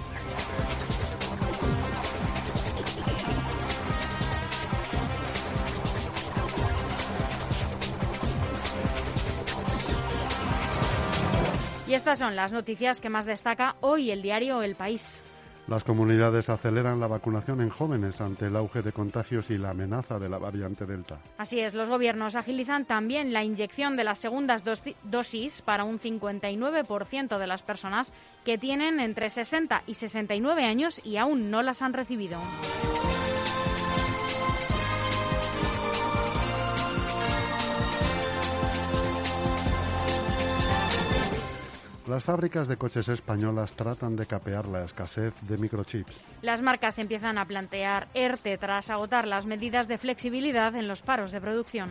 Y 11.92 11.94
estas 11.94 12.20
son 12.20 12.38
las 12.38 12.54
noticias 12.54 13.02
que 13.02 13.10
más 13.10 13.26
destaca 13.26 13.76
hoy 13.82 14.12
el 14.12 14.22
diario 14.22 14.62
El 14.62 14.76
País. 14.76 15.22
Las 15.68 15.84
comunidades 15.84 16.48
aceleran 16.48 17.02
la 17.02 17.08
vacunación 17.08 17.60
en 17.60 17.70
jóvenes 17.70 18.22
ante 18.22 18.46
el 18.46 18.56
auge 18.56 18.82
de 18.82 18.94
contagios 18.94 19.50
y 19.50 19.58
la 19.58 19.72
amenaza 19.72 20.18
de 20.18 20.30
la 20.30 20.38
variante 20.38 20.86
Delta. 20.86 21.20
Así 21.38 21.60
es, 21.60 21.74
los 21.74 21.90
gobiernos 21.90 22.38
agilizan 22.38 22.86
también 22.86 23.34
la 23.34 23.44
inyección 23.44 23.98
de 23.98 24.06
las 24.06 24.20
segundas 24.20 24.64
dosis 25.04 25.62
para 25.64 25.84
un 25.84 26.00
59% 26.00 27.38
de 27.38 27.48
las 27.48 27.62
personas 27.62 28.14
que 28.46 28.58
tienen 28.58 29.02
entre 29.02 29.30
60 29.30 29.84
y 29.86 29.96
69 29.96 30.64
años 30.64 31.02
y 31.04 31.18
aún 31.18 31.52
no 31.52 31.62
las 31.62 31.82
han 31.82 31.92
recibido. 31.92 32.40
Las 42.12 42.26
fábricas 42.26 42.68
de 42.68 42.76
coches 42.76 43.08
españolas 43.08 43.72
tratan 43.72 44.18
de 44.18 44.26
capear 44.26 44.66
la 44.66 44.84
escasez 44.84 45.34
de 45.44 45.58
microchips. 45.58 46.14
Las 46.42 46.62
marcas 46.62 47.00
empiezan 47.00 47.38
a 47.38 47.46
plantear 47.46 48.10
ERTE 48.14 48.58
tras 48.58 48.90
agotar 48.90 49.26
las 49.26 49.46
medidas 49.46 49.88
de 49.88 49.98
flexibilidad 49.98 50.76
en 50.76 50.90
los 50.90 51.04
paros 51.04 51.32
de 51.32 51.40
producción. 51.40 51.90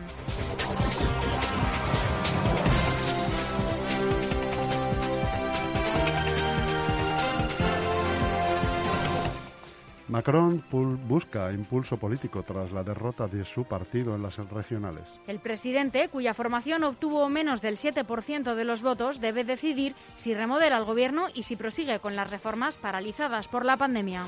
Macron 10.11 10.61
busca 11.07 11.53
impulso 11.53 11.95
político 11.95 12.43
tras 12.43 12.73
la 12.73 12.83
derrota 12.83 13.29
de 13.29 13.45
su 13.45 13.63
partido 13.63 14.13
en 14.13 14.21
las 14.21 14.35
regionales. 14.35 15.07
El 15.25 15.39
presidente, 15.39 16.09
cuya 16.09 16.33
formación 16.33 16.83
obtuvo 16.83 17.29
menos 17.29 17.61
del 17.61 17.77
7% 17.77 18.53
de 18.53 18.65
los 18.65 18.81
votos, 18.81 19.21
debe 19.21 19.45
decidir 19.45 19.95
si 20.17 20.33
remodela 20.33 20.77
el 20.77 20.83
gobierno 20.83 21.27
y 21.33 21.43
si 21.43 21.55
prosigue 21.55 21.99
con 21.99 22.17
las 22.17 22.29
reformas 22.29 22.77
paralizadas 22.77 23.47
por 23.47 23.63
la 23.63 23.77
pandemia. 23.77 24.25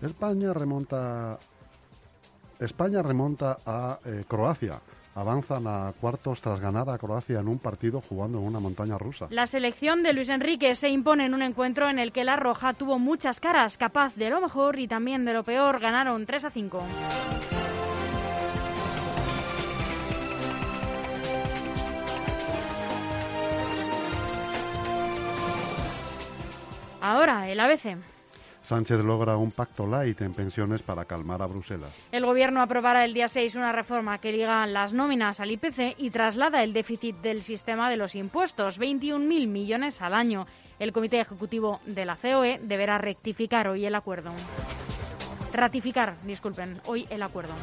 España 0.00 0.52
remonta 0.52 1.40
España 2.60 3.02
remonta 3.02 3.58
a 3.66 3.98
eh, 4.04 4.24
Croacia 4.28 4.80
avanzan 5.20 5.66
a 5.66 5.92
cuartos 6.00 6.40
tras 6.40 6.60
ganar 6.60 6.88
a 6.88 6.96
Croacia 6.96 7.40
en 7.40 7.48
un 7.48 7.58
partido 7.58 8.00
jugando 8.00 8.38
en 8.38 8.44
una 8.44 8.58
montaña 8.58 8.96
rusa. 8.96 9.26
La 9.30 9.46
selección 9.46 10.02
de 10.02 10.14
Luis 10.14 10.30
Enrique 10.30 10.74
se 10.74 10.88
impone 10.88 11.26
en 11.26 11.34
un 11.34 11.42
encuentro 11.42 11.90
en 11.90 11.98
el 11.98 12.10
que 12.10 12.24
la 12.24 12.36
Roja 12.36 12.72
tuvo 12.72 12.98
muchas 12.98 13.38
caras, 13.38 13.76
capaz 13.76 14.16
de 14.16 14.30
lo 14.30 14.40
mejor 14.40 14.78
y 14.78 14.88
también 14.88 15.26
de 15.26 15.34
lo 15.34 15.44
peor. 15.44 15.78
Ganaron 15.78 16.24
3 16.24 16.44
a 16.46 16.50
5. 16.50 16.82
Ahora, 27.02 27.48
el 27.48 27.60
ABC. 27.60 27.96
Sánchez 28.70 29.00
logra 29.00 29.36
un 29.36 29.50
pacto 29.50 29.84
light 29.84 30.20
en 30.20 30.32
pensiones 30.32 30.80
para 30.80 31.04
calmar 31.04 31.42
a 31.42 31.46
Bruselas. 31.46 31.90
El 32.12 32.24
Gobierno 32.24 32.62
aprobará 32.62 33.04
el 33.04 33.14
día 33.14 33.26
6 33.26 33.56
una 33.56 33.72
reforma 33.72 34.18
que 34.18 34.30
liga 34.30 34.64
las 34.68 34.92
nóminas 34.92 35.40
al 35.40 35.50
IPC 35.50 35.96
y 35.98 36.10
traslada 36.10 36.62
el 36.62 36.72
déficit 36.72 37.16
del 37.16 37.42
sistema 37.42 37.90
de 37.90 37.96
los 37.96 38.14
impuestos, 38.14 38.78
21.000 38.78 39.48
millones 39.48 40.00
al 40.00 40.14
año. 40.14 40.46
El 40.78 40.92
Comité 40.92 41.18
Ejecutivo 41.18 41.80
de 41.84 42.04
la 42.04 42.14
COE 42.14 42.60
deberá 42.62 42.98
rectificar 42.98 43.66
hoy 43.66 43.86
el 43.86 43.94
acuerdo. 43.96 44.30
Ratificar, 45.52 46.14
disculpen, 46.22 46.80
hoy 46.86 47.08
el 47.10 47.24
acuerdo. 47.24 47.54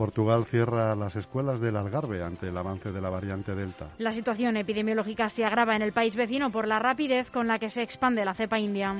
Portugal 0.00 0.46
cierra 0.46 0.96
las 0.96 1.14
escuelas 1.14 1.60
del 1.60 1.76
Algarve 1.76 2.22
ante 2.22 2.48
el 2.48 2.56
avance 2.56 2.90
de 2.90 3.02
la 3.02 3.10
variante 3.10 3.54
Delta. 3.54 3.90
La 3.98 4.12
situación 4.12 4.56
epidemiológica 4.56 5.28
se 5.28 5.44
agrava 5.44 5.76
en 5.76 5.82
el 5.82 5.92
país 5.92 6.16
vecino 6.16 6.50
por 6.50 6.66
la 6.66 6.78
rapidez 6.78 7.30
con 7.30 7.46
la 7.46 7.58
que 7.58 7.68
se 7.68 7.82
expande 7.82 8.24
la 8.24 8.32
cepa 8.32 8.58
india. 8.58 8.96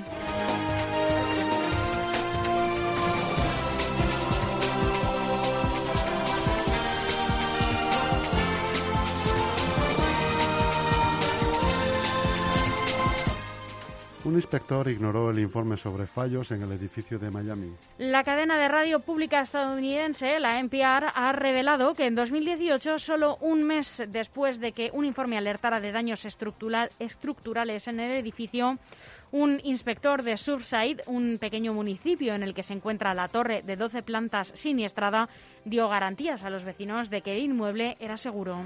Un 14.31 14.37
inspector 14.37 14.89
ignoró 14.89 15.31
el 15.31 15.41
informe 15.41 15.77
sobre 15.77 16.07
fallos 16.07 16.53
en 16.53 16.63
el 16.63 16.71
edificio 16.71 17.19
de 17.19 17.33
Miami. 17.33 17.75
La 17.99 18.23
cadena 18.23 18.59
de 18.59 18.69
radio 18.69 19.01
pública 19.01 19.41
estadounidense, 19.41 20.39
la 20.39 20.61
NPR, 20.61 21.11
ha 21.13 21.33
revelado 21.33 21.95
que 21.95 22.07
en 22.07 22.15
2018, 22.15 23.01
solo 23.01 23.39
un 23.41 23.65
mes 23.65 24.05
después 24.07 24.61
de 24.61 24.71
que 24.71 24.93
un 24.93 25.05
informe 25.05 25.37
alertara 25.37 25.81
de 25.81 25.91
daños 25.91 26.25
estructurales 26.25 27.89
en 27.89 27.99
el 27.99 28.13
edificio, 28.13 28.79
un 29.33 29.61
inspector 29.65 30.23
de 30.23 30.37
Surfside, 30.37 31.03
un 31.07 31.39
pequeño 31.41 31.75
municipio 31.75 32.33
en 32.33 32.45
el 32.45 32.55
que 32.55 32.63
se 32.63 32.75
encuentra 32.75 33.15
la 33.15 33.27
torre 33.27 33.63
de 33.63 33.75
12 33.75 34.05
plantas 34.05 34.53
siniestrada, 34.55 35.29
dio 35.65 35.89
garantías 35.89 36.45
a 36.45 36.51
los 36.51 36.63
vecinos 36.63 37.11
de 37.11 37.23
que 37.23 37.33
el 37.33 37.43
inmueble 37.43 37.97
era 37.99 38.17
seguro. 38.17 38.61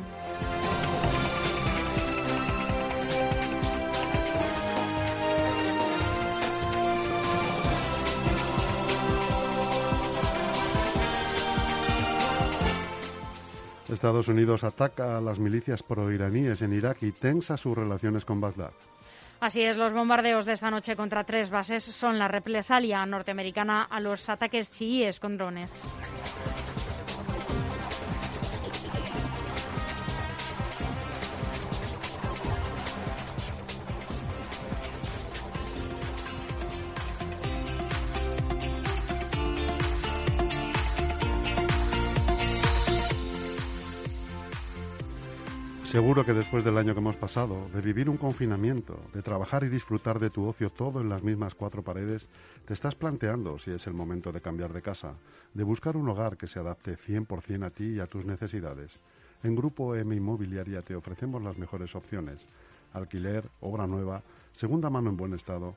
Estados 13.95 14.28
Unidos 14.28 14.65
ataca 14.65 15.17
a 15.17 15.21
las 15.21 15.39
milicias 15.39 15.83
proiraníes 15.83 16.61
en 16.63 16.73
Irak 16.73 16.99
y 17.02 17.13
tensa 17.13 17.57
sus 17.57 17.76
relaciones 17.76 18.25
con 18.25 18.41
Bagdad. 18.41 18.73
Así 19.41 19.63
es, 19.63 19.76
los 19.76 19.93
bombardeos 19.93 20.47
de 20.47 20.52
esta 20.52 20.71
noche 20.71 20.97
contra 20.97 21.25
tres 21.25 21.50
bases 21.50 21.85
son 21.85 22.19
la 22.19 22.28
represalia 22.28 23.04
norteamericana 23.04 23.83
a 23.85 24.00
los 24.00 24.28
ataques 24.28 24.71
chiíes 24.71 25.21
con 25.21 25.37
drones. 25.37 25.71
Seguro 45.95 46.25
que 46.25 46.35
después 46.35 46.65
del 46.65 46.76
año 46.76 46.93
que 46.93 46.99
hemos 46.99 47.15
pasado, 47.15 47.69
de 47.73 47.80
vivir 47.80 48.11
un 48.11 48.17
confinamiento, 48.17 48.99
de 49.13 49.23
trabajar 49.23 49.63
y 49.63 49.69
disfrutar 49.69 50.19
de 50.19 50.28
tu 50.28 50.45
ocio 50.45 50.69
todo 50.69 51.00
en 51.00 51.09
las 51.09 51.23
mismas 51.23 51.54
cuatro 51.54 51.85
paredes, 51.85 52.28
te 52.67 52.75
estás 52.75 52.97
planteando 52.97 53.61
si 53.61 53.71
es 53.71 53.87
el 53.87 53.95
momento 53.95 54.33
de 54.33 54.41
cambiar 54.41 54.73
de 54.73 54.83
casa, 54.83 55.15
de 55.54 55.63
buscar 55.63 55.97
un 55.97 56.09
hogar 56.09 56.37
que 56.37 56.49
se 56.49 56.59
adapte 56.59 56.99
100% 56.99 57.65
a 57.65 57.71
ti 57.71 57.85
y 57.91 58.00
a 58.00 58.09
tus 58.09 58.25
necesidades. 58.25 58.99
En 59.45 59.54
Grupo 59.54 59.95
M 59.95 60.17
Inmobiliaria 60.17 60.83
te 60.83 60.97
ofrecemos 60.97 61.41
las 61.45 61.59
mejores 61.59 61.95
opciones. 61.95 62.41
Alquiler, 62.93 63.49
obra 63.61 63.87
nueva, 63.87 64.25
segunda 64.52 64.91
mano 64.91 65.11
en 65.11 65.17
buen 65.17 65.33
estado, 65.33 65.76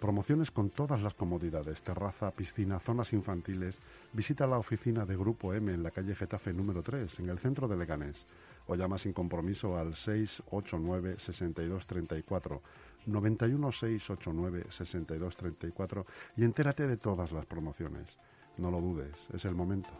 promociones 0.00 0.50
con 0.50 0.70
todas 0.70 1.02
las 1.02 1.12
comodidades, 1.12 1.82
terraza, 1.82 2.30
piscina, 2.30 2.80
zonas 2.80 3.12
infantiles. 3.12 3.76
Visita 4.14 4.46
la 4.46 4.56
oficina 4.56 5.04
de 5.04 5.18
Grupo 5.18 5.52
M 5.52 5.74
en 5.74 5.82
la 5.82 5.90
calle 5.90 6.14
Getafe 6.14 6.54
número 6.54 6.82
3, 6.82 7.18
en 7.18 7.28
el 7.28 7.38
centro 7.38 7.68
de 7.68 7.76
Leganés 7.76 8.26
o 8.68 8.76
llama 8.76 8.98
sin 8.98 9.12
compromiso 9.12 9.76
al 9.76 9.96
689 9.96 11.16
6234 11.18 12.62
91 13.06 13.72
689 13.72 14.66
6234 14.70 16.06
y 16.36 16.44
entérate 16.44 16.86
de 16.86 16.96
todas 16.96 17.32
las 17.32 17.46
promociones. 17.46 18.18
No 18.58 18.70
lo 18.70 18.80
dudes, 18.80 19.26
es 19.32 19.44
el 19.44 19.54
momento. 19.54 19.90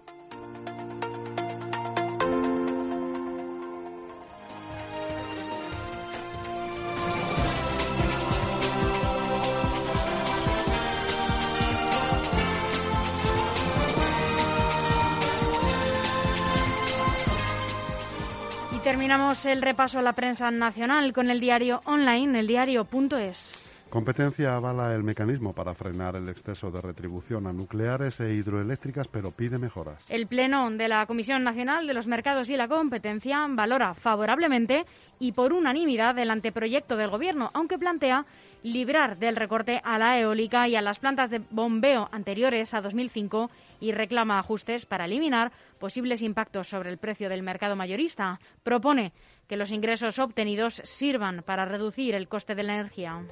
Terminamos 18.89 19.45
el 19.45 19.61
repaso 19.61 19.99
a 19.99 20.03
la 20.03 20.15
prensa 20.15 20.51
nacional 20.51 21.13
con 21.13 21.29
el 21.29 21.41
diario 21.41 21.83
online, 21.85 22.41
el 22.41 22.47
diario.es. 22.47 23.59
Competencia 23.91 24.55
avala 24.55 24.95
el 24.95 25.03
mecanismo 25.03 25.53
para 25.53 25.75
frenar 25.75 26.17
el 26.17 26.27
exceso 26.31 26.71
de 26.71 26.81
retribución 26.81 27.47
a 27.47 27.53
nucleares 27.53 28.19
e 28.21 28.33
hidroeléctricas, 28.33 29.07
pero 29.07 29.31
pide 29.31 29.59
mejoras. 29.59 30.03
El 30.09 30.27
Pleno 30.27 30.71
de 30.71 30.89
la 30.89 31.05
Comisión 31.05 31.45
Nacional 31.45 31.87
de 31.87 31.93
los 31.93 32.07
Mercados 32.07 32.49
y 32.49 32.57
la 32.57 32.67
Competencia 32.67 33.47
valora 33.51 33.93
favorablemente 33.93 34.87
y 35.19 35.33
por 35.33 35.53
unanimidad 35.53 36.19
el 36.19 36.31
anteproyecto 36.31 36.97
del 36.97 37.11
Gobierno, 37.11 37.51
aunque 37.53 37.77
plantea 37.77 38.25
librar 38.63 39.19
del 39.19 39.37
recorte 39.37 39.83
a 39.85 39.99
la 39.99 40.19
eólica 40.19 40.67
y 40.67 40.77
a 40.77 40.83
las 40.83 40.99
plantas 40.99 41.29
de 41.29 41.43
bombeo 41.51 42.09
anteriores 42.11 42.73
a 42.73 42.81
2005 42.81 43.51
y 43.81 43.93
reclama 43.93 44.39
ajustes 44.39 44.87
para 44.87 45.05
eliminar 45.05 45.53
posibles 45.79 46.23
impactos 46.23 46.69
sobre 46.69 46.91
el 46.91 46.99
precio 46.99 47.29
del 47.29 47.43
mercado 47.43 47.77
mayorista. 47.77 48.41
Propone 48.63 49.13
que 49.47 49.57
los 49.57 49.71
ingresos 49.71 50.19
obtenidos 50.19 50.81
sirvan 50.85 51.43
para 51.43 51.65
reducir 51.65 52.15
el 52.15 52.29
coste 52.29 52.55
de 52.55 52.63
la 52.63 52.75
energía. 52.75 53.23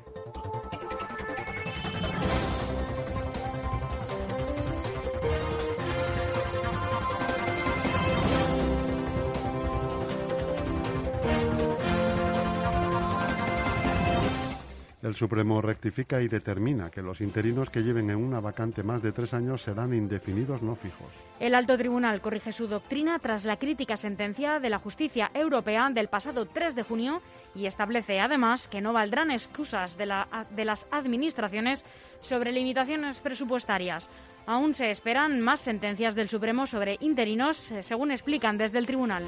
El 15.06 15.14
Supremo 15.14 15.62
rectifica 15.62 16.20
y 16.20 16.26
determina 16.26 16.90
que 16.90 17.00
los 17.00 17.20
interinos 17.20 17.70
que 17.70 17.84
lleven 17.84 18.10
en 18.10 18.16
una 18.16 18.40
vacante 18.40 18.82
más 18.82 19.02
de 19.02 19.12
tres 19.12 19.34
años 19.34 19.62
serán 19.62 19.94
indefinidos 19.94 20.62
no 20.62 20.74
fijos. 20.74 21.06
El 21.38 21.54
alto 21.54 21.78
tribunal 21.78 22.20
corrige 22.20 22.50
su 22.50 22.66
doctrina 22.66 23.20
tras 23.20 23.44
la 23.44 23.56
crítica 23.56 23.96
sentencia 23.96 24.58
de 24.58 24.68
la 24.68 24.80
justicia 24.80 25.30
europea 25.32 25.88
del 25.90 26.08
pasado 26.08 26.46
3 26.46 26.74
de 26.74 26.82
junio 26.82 27.22
y 27.54 27.66
establece 27.66 28.18
además 28.18 28.66
que 28.66 28.80
no 28.80 28.92
valdrán 28.92 29.30
excusas 29.30 29.96
de, 29.96 30.12
de 30.50 30.64
las 30.64 30.88
administraciones 30.90 31.84
sobre 32.20 32.50
limitaciones 32.50 33.20
presupuestarias. 33.20 34.08
Aún 34.44 34.74
se 34.74 34.90
esperan 34.90 35.40
más 35.40 35.60
sentencias 35.60 36.16
del 36.16 36.28
Supremo 36.28 36.66
sobre 36.66 36.96
interinos, 36.98 37.70
eh, 37.70 37.84
según 37.84 38.10
explican 38.10 38.58
desde 38.58 38.78
el 38.78 38.86
tribunal. 38.86 39.22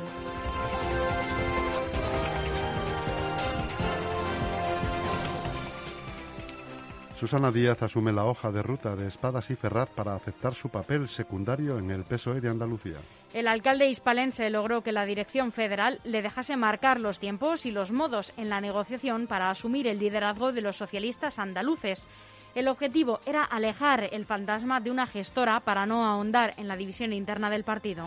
Susana 7.18 7.50
Díaz 7.50 7.82
asume 7.82 8.12
la 8.12 8.26
hoja 8.26 8.52
de 8.52 8.62
ruta 8.62 8.94
de 8.94 9.08
Espadas 9.08 9.50
y 9.50 9.56
Ferraz 9.56 9.90
para 9.90 10.14
aceptar 10.14 10.54
su 10.54 10.68
papel 10.68 11.08
secundario 11.08 11.76
en 11.76 11.90
el 11.90 12.04
PSOE 12.04 12.40
de 12.40 12.48
Andalucía. 12.48 12.98
El 13.34 13.48
alcalde 13.48 13.88
hispalense 13.88 14.48
logró 14.50 14.82
que 14.82 14.92
la 14.92 15.04
dirección 15.04 15.50
federal 15.50 15.98
le 16.04 16.22
dejase 16.22 16.56
marcar 16.56 17.00
los 17.00 17.18
tiempos 17.18 17.66
y 17.66 17.72
los 17.72 17.90
modos 17.90 18.32
en 18.36 18.48
la 18.48 18.60
negociación 18.60 19.26
para 19.26 19.50
asumir 19.50 19.88
el 19.88 19.98
liderazgo 19.98 20.52
de 20.52 20.60
los 20.60 20.76
socialistas 20.76 21.40
andaluces. 21.40 22.06
El 22.54 22.68
objetivo 22.68 23.18
era 23.26 23.42
alejar 23.42 24.08
el 24.12 24.24
fantasma 24.24 24.78
de 24.78 24.92
una 24.92 25.08
gestora 25.08 25.58
para 25.58 25.86
no 25.86 26.06
ahondar 26.06 26.54
en 26.56 26.68
la 26.68 26.76
división 26.76 27.12
interna 27.12 27.50
del 27.50 27.64
partido. 27.64 28.04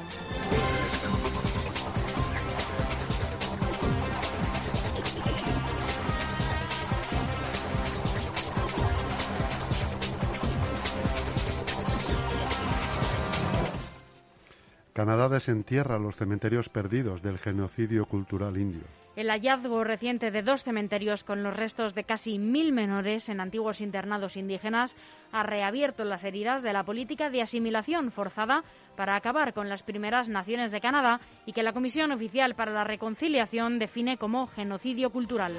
Canadá 15.01 15.29
desentierra 15.29 15.97
los 15.97 16.15
cementerios 16.15 16.69
perdidos 16.69 17.23
del 17.23 17.39
genocidio 17.39 18.05
cultural 18.05 18.55
indio. 18.55 18.83
El 19.15 19.31
hallazgo 19.31 19.83
reciente 19.83 20.29
de 20.29 20.43
dos 20.43 20.63
cementerios 20.63 21.23
con 21.23 21.41
los 21.41 21.55
restos 21.55 21.95
de 21.95 22.03
casi 22.03 22.37
mil 22.37 22.71
menores 22.71 23.27
en 23.27 23.39
antiguos 23.39 23.81
internados 23.81 24.37
indígenas 24.37 24.95
ha 25.31 25.41
reabierto 25.41 26.03
las 26.03 26.23
heridas 26.23 26.61
de 26.61 26.73
la 26.73 26.83
política 26.83 27.31
de 27.31 27.41
asimilación 27.41 28.11
forzada 28.11 28.63
para 28.95 29.15
acabar 29.15 29.55
con 29.55 29.69
las 29.69 29.81
primeras 29.81 30.29
naciones 30.29 30.69
de 30.69 30.81
Canadá 30.81 31.19
y 31.47 31.53
que 31.53 31.63
la 31.63 31.73
Comisión 31.73 32.11
Oficial 32.11 32.53
para 32.53 32.71
la 32.71 32.83
Reconciliación 32.83 33.79
define 33.79 34.17
como 34.17 34.45
genocidio 34.45 35.09
cultural. 35.09 35.53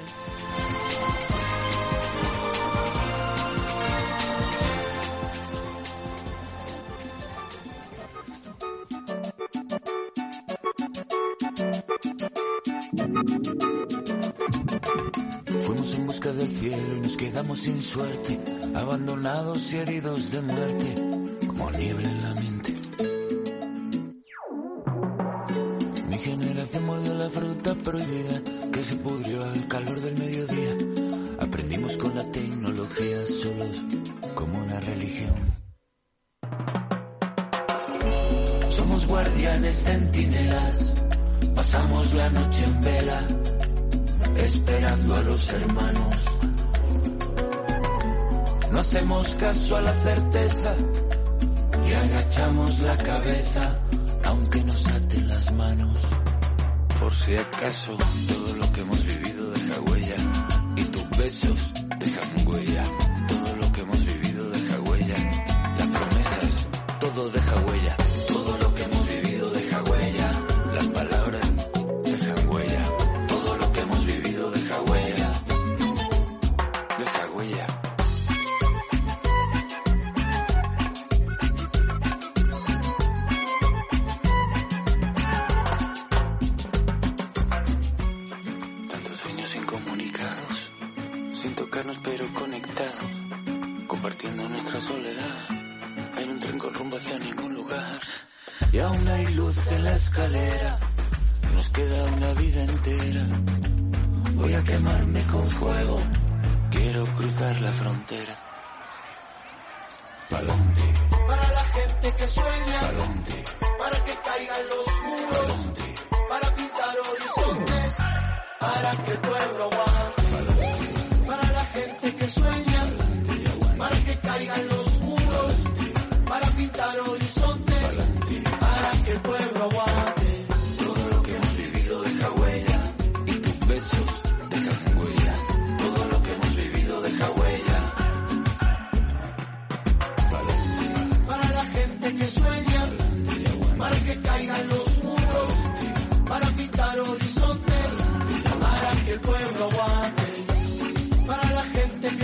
Del 16.33 16.49
cielo 16.49 16.97
y 16.97 16.99
nos 17.01 17.17
quedamos 17.17 17.59
sin 17.59 17.81
suerte, 17.81 18.39
abandonados 18.75 19.71
y 19.71 19.77
heridos 19.77 20.31
de 20.31 20.41
muerte, 20.41 20.95
como 21.47 21.71
niebla 21.71 22.22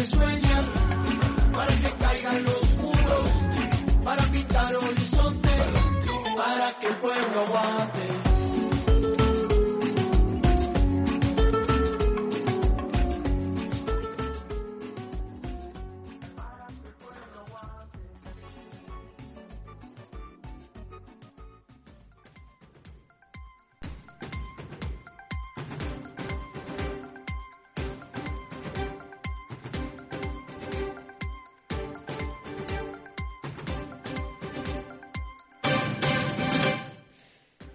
gente 0.09 0.15
que 0.15 0.15
sueña, 0.15 0.61
para 1.51 1.75
que 1.75 1.91
caigan 1.97 2.43
los 2.43 2.77
muros, 2.77 3.29
para 4.03 4.23
pintar 4.31 4.75
horizontes, 4.75 5.65
para 6.35 6.71
que 6.79 6.87
el 6.87 6.95
pueblo 6.97 7.39
aguante. 7.47 7.98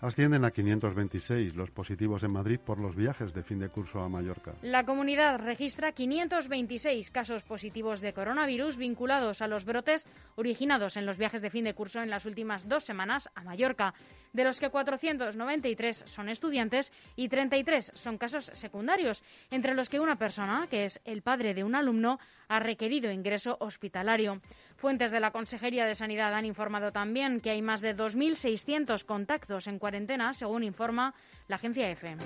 Ascienden 0.00 0.44
a 0.44 0.52
526 0.52 1.56
los 1.56 1.72
positivos 1.72 2.22
en 2.22 2.30
Madrid 2.30 2.60
por 2.64 2.78
los 2.78 2.94
viajes 2.94 3.34
de 3.34 3.42
fin 3.42 3.58
de 3.58 3.68
curso 3.68 4.00
a 4.00 4.08
Mallorca. 4.08 4.54
La 4.62 4.84
comunidad 4.84 5.40
registra 5.40 5.90
526 5.90 7.10
casos 7.10 7.42
positivos 7.42 8.00
de 8.00 8.12
coronavirus 8.12 8.76
vinculados 8.76 9.42
a 9.42 9.48
los 9.48 9.64
brotes 9.64 10.06
originados 10.36 10.96
en 10.96 11.04
los 11.04 11.18
viajes 11.18 11.42
de 11.42 11.50
fin 11.50 11.64
de 11.64 11.74
curso 11.74 12.00
en 12.00 12.10
las 12.10 12.26
últimas 12.26 12.68
dos 12.68 12.84
semanas 12.84 13.28
a 13.34 13.42
Mallorca, 13.42 13.92
de 14.32 14.44
los 14.44 14.60
que 14.60 14.70
493 14.70 16.04
son 16.06 16.28
estudiantes 16.28 16.92
y 17.16 17.28
33 17.28 17.90
son 17.94 18.18
casos 18.18 18.44
secundarios, 18.54 19.24
entre 19.50 19.74
los 19.74 19.88
que 19.88 19.98
una 19.98 20.14
persona, 20.14 20.68
que 20.70 20.84
es 20.84 21.00
el 21.06 21.22
padre 21.22 21.54
de 21.54 21.64
un 21.64 21.74
alumno, 21.74 22.20
ha 22.48 22.58
requerido 22.58 23.10
ingreso 23.10 23.56
hospitalario. 23.60 24.40
Fuentes 24.76 25.10
de 25.10 25.20
la 25.20 25.30
Consejería 25.30 25.86
de 25.86 25.94
Sanidad 25.94 26.34
han 26.34 26.44
informado 26.44 26.92
también 26.92 27.40
que 27.40 27.50
hay 27.50 27.62
más 27.62 27.80
de 27.80 27.96
2.600 27.96 29.04
contactos 29.04 29.66
en 29.66 29.78
cuarentena, 29.78 30.32
según 30.32 30.64
informa 30.64 31.14
la 31.46 31.56
agencia 31.56 31.90
EFE. 31.90 32.16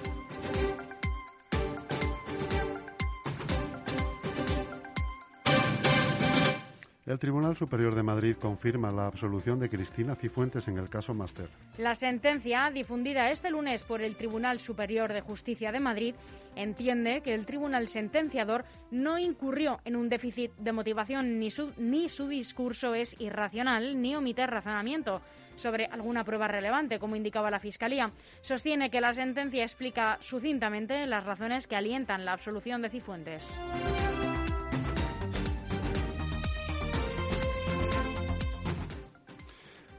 El 7.04 7.18
Tribunal 7.18 7.56
Superior 7.56 7.96
de 7.96 8.04
Madrid 8.04 8.36
confirma 8.40 8.92
la 8.92 9.06
absolución 9.06 9.58
de 9.58 9.68
Cristina 9.68 10.14
Cifuentes 10.14 10.68
en 10.68 10.78
el 10.78 10.88
caso 10.88 11.12
Master. 11.12 11.48
La 11.78 11.96
sentencia, 11.96 12.70
difundida 12.72 13.28
este 13.28 13.50
lunes 13.50 13.82
por 13.82 14.02
el 14.02 14.14
Tribunal 14.14 14.60
Superior 14.60 15.12
de 15.12 15.20
Justicia 15.20 15.72
de 15.72 15.80
Madrid, 15.80 16.14
entiende 16.54 17.20
que 17.20 17.34
el 17.34 17.44
tribunal 17.44 17.88
sentenciador 17.88 18.64
no 18.92 19.18
incurrió 19.18 19.80
en 19.84 19.96
un 19.96 20.08
déficit 20.08 20.52
de 20.58 20.70
motivación 20.70 21.40
ni 21.40 21.50
su, 21.50 21.72
ni 21.76 22.08
su 22.08 22.28
discurso 22.28 22.94
es 22.94 23.20
irracional 23.20 24.00
ni 24.00 24.14
omite 24.14 24.46
razonamiento 24.46 25.22
sobre 25.56 25.86
alguna 25.86 26.22
prueba 26.22 26.46
relevante, 26.46 27.00
como 27.00 27.16
indicaba 27.16 27.50
la 27.50 27.58
Fiscalía. 27.58 28.06
Sostiene 28.42 28.90
que 28.90 29.00
la 29.00 29.12
sentencia 29.12 29.64
explica 29.64 30.18
sucintamente 30.20 31.04
las 31.06 31.24
razones 31.24 31.66
que 31.66 31.74
alientan 31.74 32.24
la 32.24 32.32
absolución 32.32 32.80
de 32.80 32.90
Cifuentes. 32.90 33.42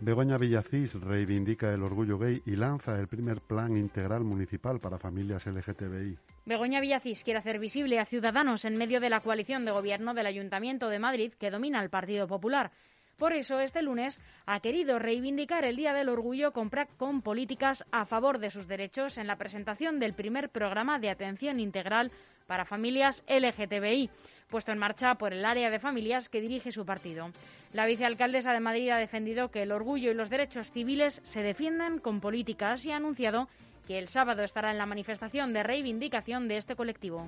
Begoña 0.03 0.37
Villacís 0.37 0.95
reivindica 0.95 1.73
el 1.73 1.81
orgullo 1.81 2.19
gay 2.19 2.41
y 2.45 2.57
lanza 2.57 2.99
el 2.99 3.07
primer 3.07 3.39
plan 3.39 3.77
integral 3.77 4.25
municipal 4.25 4.77
para 4.77 4.99
familias 4.99 5.45
LGTBI. 5.45 6.17
Begoña 6.45 6.81
Villacís 6.81 7.23
quiere 7.23 7.39
hacer 7.39 7.57
visible 7.57 7.99
a 7.99 8.05
Ciudadanos 8.05 8.65
en 8.65 8.75
medio 8.75 8.99
de 8.99 9.09
la 9.09 9.21
coalición 9.21 9.63
de 9.63 9.71
gobierno 9.71 10.13
del 10.13 10.25
Ayuntamiento 10.25 10.89
de 10.89 10.99
Madrid 10.99 11.31
que 11.39 11.49
domina 11.49 11.81
el 11.81 11.89
Partido 11.89 12.27
Popular. 12.27 12.71
Por 13.17 13.31
eso, 13.31 13.61
este 13.61 13.81
lunes 13.81 14.19
ha 14.45 14.59
querido 14.59 14.99
reivindicar 14.99 15.63
el 15.63 15.77
Día 15.77 15.93
del 15.93 16.09
Orgullo 16.09 16.51
con, 16.51 16.69
con, 16.97 17.21
políticas 17.21 17.85
a 17.93 18.05
favor 18.05 18.39
de 18.39 18.49
sus 18.49 18.67
derechos 18.67 19.17
en 19.17 19.27
la 19.27 19.37
presentación 19.37 19.99
del 19.99 20.15
primer 20.15 20.49
programa 20.49 20.99
de 20.99 21.11
atención 21.11 21.61
integral 21.61 22.11
para 22.47 22.65
familias 22.65 23.23
LGTBI, 23.27 24.09
puesto 24.47 24.71
en 24.71 24.77
marcha 24.77 25.15
por 25.15 25.33
el 25.33 25.45
área 25.45 25.69
de 25.69 25.79
familias 25.79 26.29
que 26.29 26.41
dirige 26.41 26.71
su 26.71 26.85
partido. 26.85 27.31
La 27.71 27.85
vicealcaldesa 27.85 28.53
de 28.53 28.59
Madrid 28.59 28.89
ha 28.89 28.97
defendido 28.97 29.49
que 29.49 29.63
el 29.63 29.71
orgullo 29.71 30.11
y 30.11 30.13
los 30.13 30.29
derechos 30.29 30.71
civiles 30.71 31.21
se 31.23 31.41
defiendan 31.41 31.99
con 31.99 32.19
políticas 32.19 32.85
y 32.85 32.91
ha 32.91 32.97
anunciado 32.97 33.47
que 33.87 33.97
el 33.97 34.07
sábado 34.07 34.43
estará 34.43 34.71
en 34.71 34.77
la 34.77 34.85
manifestación 34.85 35.53
de 35.53 35.63
reivindicación 35.63 36.47
de 36.47 36.57
este 36.57 36.75
colectivo. 36.75 37.25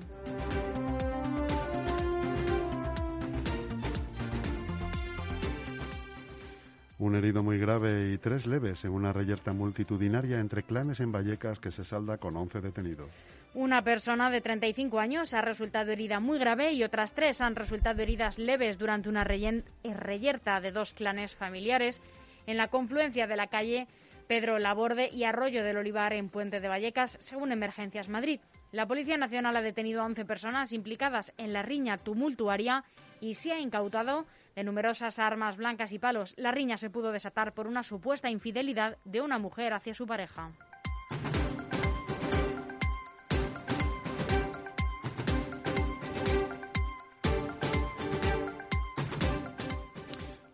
Un 6.98 7.14
herido 7.14 7.42
muy 7.42 7.58
grave 7.58 8.12
y 8.12 8.18
tres 8.18 8.46
leves 8.46 8.84
en 8.84 8.92
una 8.92 9.12
reyerta 9.12 9.52
multitudinaria 9.52 10.40
entre 10.40 10.62
clanes 10.62 11.00
en 11.00 11.12
Vallecas 11.12 11.58
que 11.60 11.70
se 11.70 11.84
salda 11.84 12.16
con 12.16 12.36
11 12.36 12.62
detenidos. 12.62 13.10
Una 13.56 13.80
persona 13.80 14.30
de 14.30 14.42
35 14.42 15.00
años 15.00 15.32
ha 15.32 15.40
resultado 15.40 15.90
herida 15.90 16.20
muy 16.20 16.38
grave 16.38 16.74
y 16.74 16.84
otras 16.84 17.14
tres 17.14 17.40
han 17.40 17.56
resultado 17.56 18.02
heridas 18.02 18.38
leves 18.38 18.76
durante 18.76 19.08
una 19.08 19.24
reyerta 19.24 20.60
de 20.60 20.72
dos 20.72 20.92
clanes 20.92 21.34
familiares 21.34 22.02
en 22.46 22.58
la 22.58 22.68
confluencia 22.68 23.26
de 23.26 23.34
la 23.34 23.46
calle 23.46 23.86
Pedro 24.28 24.58
Laborde 24.58 25.08
y 25.10 25.24
Arroyo 25.24 25.64
del 25.64 25.78
Olivar 25.78 26.12
en 26.12 26.28
Puente 26.28 26.60
de 26.60 26.68
Vallecas, 26.68 27.16
según 27.22 27.50
Emergencias 27.50 28.10
Madrid. 28.10 28.40
La 28.72 28.86
Policía 28.86 29.16
Nacional 29.16 29.56
ha 29.56 29.62
detenido 29.62 30.02
a 30.02 30.04
11 30.04 30.26
personas 30.26 30.74
implicadas 30.74 31.32
en 31.38 31.54
la 31.54 31.62
riña 31.62 31.96
tumultuaria 31.96 32.84
y 33.22 33.36
se 33.36 33.52
ha 33.52 33.58
incautado 33.58 34.26
de 34.54 34.64
numerosas 34.64 35.18
armas 35.18 35.56
blancas 35.56 35.92
y 35.92 35.98
palos. 35.98 36.34
La 36.36 36.50
riña 36.50 36.76
se 36.76 36.90
pudo 36.90 37.10
desatar 37.10 37.54
por 37.54 37.66
una 37.68 37.82
supuesta 37.82 38.28
infidelidad 38.28 38.98
de 39.06 39.22
una 39.22 39.38
mujer 39.38 39.72
hacia 39.72 39.94
su 39.94 40.06
pareja. 40.06 40.50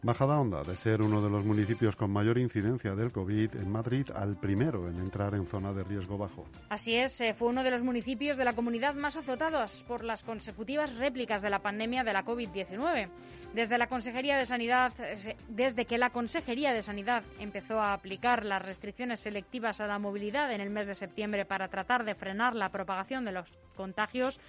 Bajada 0.04 0.40
Onda, 0.40 0.64
de 0.64 0.74
ser 0.74 1.00
uno 1.00 1.22
de 1.22 1.30
los 1.30 1.44
municipios 1.44 1.94
con 1.94 2.10
mayor 2.10 2.36
incidencia 2.36 2.96
del 2.96 3.12
COVID 3.12 3.54
en 3.54 3.70
Madrid, 3.70 4.10
al 4.12 4.36
primero 4.36 4.88
en 4.88 4.98
entrar 4.98 5.32
en 5.36 5.46
zona 5.46 5.72
de 5.72 5.84
riesgo 5.84 6.18
bajo. 6.18 6.44
Así 6.70 6.96
es, 6.96 7.20
eh, 7.20 7.34
fue 7.34 7.46
uno 7.46 7.62
de 7.62 7.70
los 7.70 7.84
municipios 7.84 8.36
de 8.36 8.44
la 8.44 8.52
comunidad 8.52 8.96
más 8.96 9.16
azotados 9.16 9.84
por 9.86 10.02
las 10.02 10.24
consecutivas 10.24 10.96
réplicas 10.96 11.40
de 11.40 11.50
la 11.50 11.60
pandemia 11.60 12.02
de 12.02 12.12
la 12.12 12.24
COVID-19. 12.24 13.10
Desde 13.54 13.78
la 13.78 13.86
Consejería 13.86 14.36
de 14.36 14.44
Sanidad, 14.44 14.92
eh, 14.98 15.36
desde 15.48 15.84
que 15.84 15.98
la 15.98 16.10
Consejería 16.10 16.72
de 16.72 16.82
Sanidad 16.82 17.22
empezó 17.38 17.78
a 17.78 17.92
aplicar 17.92 18.44
las 18.44 18.66
restricciones 18.66 19.20
selectivas 19.20 19.80
a 19.80 19.86
la 19.86 20.00
movilidad 20.00 20.52
en 20.52 20.60
el 20.60 20.70
mes 20.70 20.88
de 20.88 20.96
septiembre 20.96 21.44
para 21.44 21.68
tratar 21.68 22.04
de 22.04 22.16
frenar 22.16 22.56
la 22.56 22.70
propagación 22.70 23.24
de 23.24 23.30
los 23.30 23.56
contagios, 23.76 24.40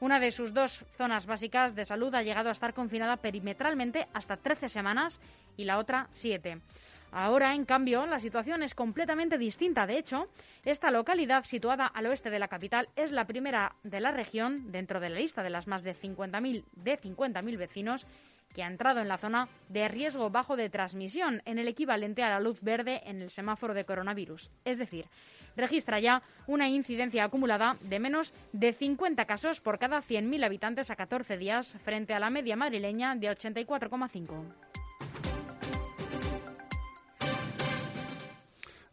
una 0.00 0.18
de 0.18 0.30
sus 0.30 0.52
dos 0.52 0.84
zonas 0.96 1.26
básicas 1.26 1.74
de 1.74 1.84
salud 1.84 2.14
ha 2.14 2.22
llegado 2.22 2.48
a 2.48 2.52
estar 2.52 2.74
confinada 2.74 3.18
perimetralmente 3.18 4.08
hasta 4.12 4.36
13 4.36 4.68
semanas 4.68 5.20
y 5.56 5.64
la 5.64 5.78
otra 5.78 6.06
7. 6.10 6.60
Ahora, 7.12 7.54
en 7.54 7.64
cambio, 7.64 8.06
la 8.06 8.20
situación 8.20 8.62
es 8.62 8.74
completamente 8.74 9.36
distinta. 9.36 9.86
De 9.86 9.98
hecho, 9.98 10.28
esta 10.64 10.90
localidad, 10.90 11.44
situada 11.44 11.86
al 11.86 12.06
oeste 12.06 12.30
de 12.30 12.38
la 12.38 12.48
capital, 12.48 12.88
es 12.94 13.10
la 13.10 13.26
primera 13.26 13.74
de 13.82 14.00
la 14.00 14.12
región, 14.12 14.70
dentro 14.70 15.00
de 15.00 15.10
la 15.10 15.18
lista 15.18 15.42
de 15.42 15.50
las 15.50 15.66
más 15.66 15.82
de 15.82 15.94
50.000 15.94 16.64
de 16.76 17.00
50.000 17.00 17.58
vecinos, 17.58 18.06
que 18.54 18.62
ha 18.62 18.68
entrado 18.68 19.00
en 19.00 19.08
la 19.08 19.18
zona 19.18 19.48
de 19.68 19.88
riesgo 19.88 20.30
bajo 20.30 20.56
de 20.56 20.70
transmisión, 20.70 21.42
en 21.44 21.58
el 21.58 21.68
equivalente 21.68 22.22
a 22.22 22.30
la 22.30 22.40
luz 22.40 22.60
verde 22.62 23.00
en 23.04 23.22
el 23.22 23.30
semáforo 23.30 23.74
de 23.74 23.84
coronavirus. 23.84 24.50
Es 24.64 24.78
decir, 24.78 25.06
registra 25.56 26.00
ya 26.00 26.22
una 26.46 26.68
incidencia 26.68 27.24
acumulada 27.24 27.76
de 27.82 27.98
menos 27.98 28.32
de 28.52 28.72
50 28.72 29.24
casos 29.24 29.60
por 29.60 29.78
cada 29.78 29.98
100.000 29.98 30.44
habitantes 30.44 30.90
a 30.90 30.96
14 30.96 31.36
días, 31.36 31.76
frente 31.84 32.14
a 32.14 32.20
la 32.20 32.30
media 32.30 32.56
madrileña 32.56 33.14
de 33.14 33.28
84,5. 33.28 34.44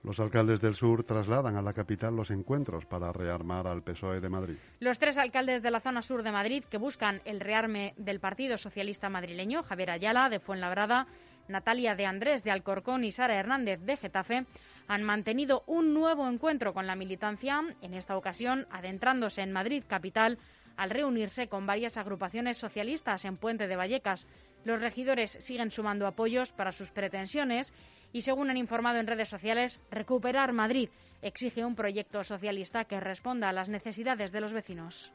Los 0.08 0.22
alcaldes 0.22 0.62
del 0.62 0.76
sur 0.76 1.04
trasladan 1.04 1.58
a 1.58 1.62
la 1.62 1.74
capital 1.74 2.16
los 2.16 2.32
encuentros 2.32 2.86
para 2.86 3.12
rearmar 3.12 3.68
al 3.68 3.84
PSOE 3.84 4.22
de 4.22 4.30
Madrid. 4.30 4.56
Los 4.80 5.00
tres 5.00 5.18
alcaldes 5.18 5.62
de 5.62 5.70
la 5.70 5.82
zona 5.82 6.02
sur 6.02 6.24
de 6.24 6.32
Madrid 6.32 6.64
que 6.64 6.78
buscan 6.78 7.20
el 7.26 7.42
rearme 7.42 7.94
del 7.98 8.22
Partido 8.22 8.58
Socialista 8.58 9.10
Madrileño, 9.10 9.64
Javier 9.64 9.92
Ayala 9.92 10.30
de 10.30 10.40
Fuenlabrada, 10.40 11.08
Natalia 11.50 11.96
de 11.96 12.06
Andrés 12.06 12.46
de 12.46 12.52
Alcorcón 12.52 13.04
y 13.04 13.12
Sara 13.12 13.38
Hernández 13.38 13.82
de 13.82 13.98
Getafe, 13.98 14.46
han 14.88 15.04
mantenido 15.04 15.64
un 15.68 15.94
nuevo 15.94 16.28
encuentro 16.28 16.74
con 16.74 16.88
la 16.88 16.96
militancia, 16.96 17.62
en 17.82 17.94
esta 17.94 18.18
ocasión 18.18 18.68
adentrándose 18.72 19.42
en 19.42 19.52
Madrid 19.52 19.84
capital 19.88 20.38
al 20.78 20.90
reunirse 20.92 21.48
con 21.48 21.66
varias 21.66 21.98
agrupaciones 21.98 22.58
socialistas 22.58 23.26
en 23.26 23.38
Puente 23.38 23.68
de 23.68 23.76
Vallecas. 23.76 24.28
Los 24.64 24.82
regidores 24.82 25.32
siguen 25.32 25.72
sumando 25.72 26.08
apoyos 26.08 26.54
para 26.54 26.72
sus 26.72 26.92
pretensiones 26.92 27.74
y, 28.14 28.22
según 28.22 28.50
han 28.50 28.58
informado 28.58 29.00
en 29.00 29.08
redes 29.08 29.30
sociales, 29.30 29.82
Recuperar 29.92 30.54
Madrid 30.54 30.90
exige 31.22 31.66
un 31.66 31.76
proyecto 31.76 32.24
socialista 32.24 32.86
que 32.86 33.00
responda 33.00 33.50
a 33.50 33.54
las 33.54 33.70
necesidades 33.70 34.32
de 34.32 34.42
los 34.42 34.54
vecinos. 34.54 35.12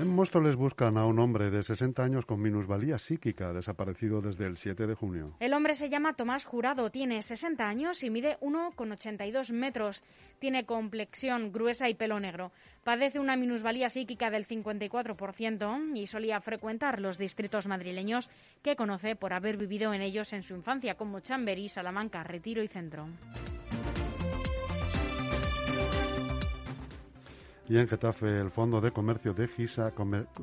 En 0.00 0.14
Móstoles 0.14 0.54
buscan 0.54 0.96
a 0.96 1.06
un 1.06 1.18
hombre 1.18 1.50
de 1.50 1.60
60 1.60 2.00
años 2.00 2.24
con 2.24 2.40
minusvalía 2.40 2.98
psíquica, 2.98 3.52
desaparecido 3.52 4.20
desde 4.20 4.46
el 4.46 4.56
7 4.56 4.86
de 4.86 4.94
junio. 4.94 5.34
El 5.40 5.52
hombre 5.54 5.74
se 5.74 5.88
llama 5.88 6.14
Tomás 6.14 6.44
Jurado, 6.44 6.88
tiene 6.90 7.20
60 7.20 7.68
años 7.68 8.04
y 8.04 8.10
mide 8.10 8.38
1,82 8.40 9.52
metros. 9.52 10.04
Tiene 10.38 10.66
complexión 10.66 11.50
gruesa 11.50 11.88
y 11.88 11.94
pelo 11.94 12.20
negro. 12.20 12.52
Padece 12.84 13.18
una 13.18 13.34
minusvalía 13.34 13.88
psíquica 13.88 14.30
del 14.30 14.46
54% 14.46 15.96
y 15.96 16.06
solía 16.06 16.40
frecuentar 16.40 17.00
los 17.00 17.18
distritos 17.18 17.66
madrileños 17.66 18.30
que 18.62 18.76
conoce 18.76 19.16
por 19.16 19.32
haber 19.32 19.56
vivido 19.56 19.92
en 19.92 20.02
ellos 20.02 20.32
en 20.32 20.44
su 20.44 20.54
infancia, 20.54 20.94
como 20.94 21.18
Chamberí, 21.18 21.68
Salamanca, 21.68 22.22
Retiro 22.22 22.62
y 22.62 22.68
Centro. 22.68 23.08
Y 27.68 27.76
en 27.76 27.86
Getafe, 27.86 28.36
el 28.36 28.50
Fondo 28.50 28.80
de 28.80 28.92
Comercio 28.92 29.34
de 29.34 29.46
GISA 29.46 29.92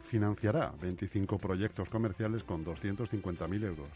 financiará 0.01 0.71
25 0.79 1.39
proyectos 1.39 1.89
comerciales 1.89 2.43
con 2.43 2.63
250.000 2.63 3.65
euros. 3.65 3.89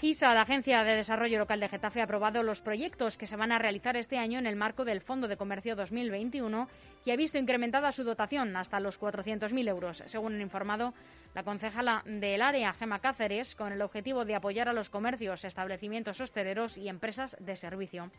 GISA, 0.00 0.34
la 0.34 0.42
Agencia 0.42 0.84
de 0.84 0.96
Desarrollo 0.96 1.38
Local 1.38 1.60
de 1.60 1.68
Getafe, 1.70 2.02
ha 2.02 2.04
aprobado 2.04 2.42
los 2.42 2.60
proyectos 2.60 3.16
que 3.16 3.26
se 3.26 3.36
van 3.36 3.52
a 3.52 3.58
realizar 3.58 3.96
este 3.96 4.18
año 4.18 4.38
en 4.38 4.46
el 4.46 4.56
marco 4.56 4.84
del 4.84 5.00
Fondo 5.00 5.28
de 5.28 5.38
Comercio 5.38 5.76
2021, 5.76 6.68
que 7.04 7.12
ha 7.12 7.16
visto 7.16 7.38
incrementada 7.38 7.90
su 7.90 8.04
dotación 8.04 8.54
hasta 8.54 8.80
los 8.80 9.00
400.000 9.00 9.66
euros, 9.66 10.02
según 10.04 10.34
han 10.34 10.42
informado 10.42 10.92
la 11.34 11.42
concejala 11.42 12.02
del 12.04 12.42
área, 12.42 12.74
Gema 12.74 12.98
Cáceres, 12.98 13.54
con 13.54 13.72
el 13.72 13.80
objetivo 13.80 14.26
de 14.26 14.34
apoyar 14.34 14.68
a 14.68 14.74
los 14.74 14.90
comercios, 14.90 15.46
establecimientos 15.46 16.20
hosteleros 16.20 16.76
y 16.76 16.88
empresas 16.88 17.34
de 17.40 17.56
servicio. 17.56 18.10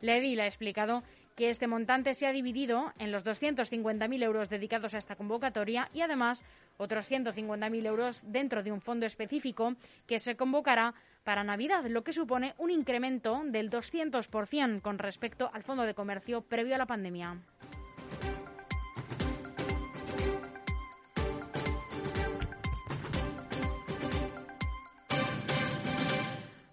La 0.00 0.16
edil 0.16 0.40
ha 0.40 0.46
explicado 0.46 1.02
que 1.36 1.50
este 1.50 1.66
montante 1.66 2.14
se 2.14 2.26
ha 2.26 2.32
dividido 2.32 2.92
en 2.98 3.12
los 3.12 3.24
250.000 3.24 4.22
euros 4.22 4.48
dedicados 4.48 4.94
a 4.94 4.98
esta 4.98 5.16
convocatoria 5.16 5.88
y 5.92 6.00
además 6.00 6.44
otros 6.76 7.10
150.000 7.10 7.86
euros 7.86 8.20
dentro 8.24 8.62
de 8.62 8.72
un 8.72 8.80
fondo 8.80 9.06
específico 9.06 9.74
que 10.06 10.18
se 10.18 10.36
convocará 10.36 10.94
para 11.24 11.44
Navidad, 11.44 11.84
lo 11.86 12.02
que 12.02 12.12
supone 12.12 12.54
un 12.58 12.70
incremento 12.70 13.42
del 13.44 13.70
200% 13.70 14.80
con 14.80 14.98
respecto 14.98 15.50
al 15.52 15.62
fondo 15.62 15.84
de 15.84 15.94
comercio 15.94 16.42
previo 16.42 16.74
a 16.74 16.78
la 16.78 16.86
pandemia. 16.86 17.38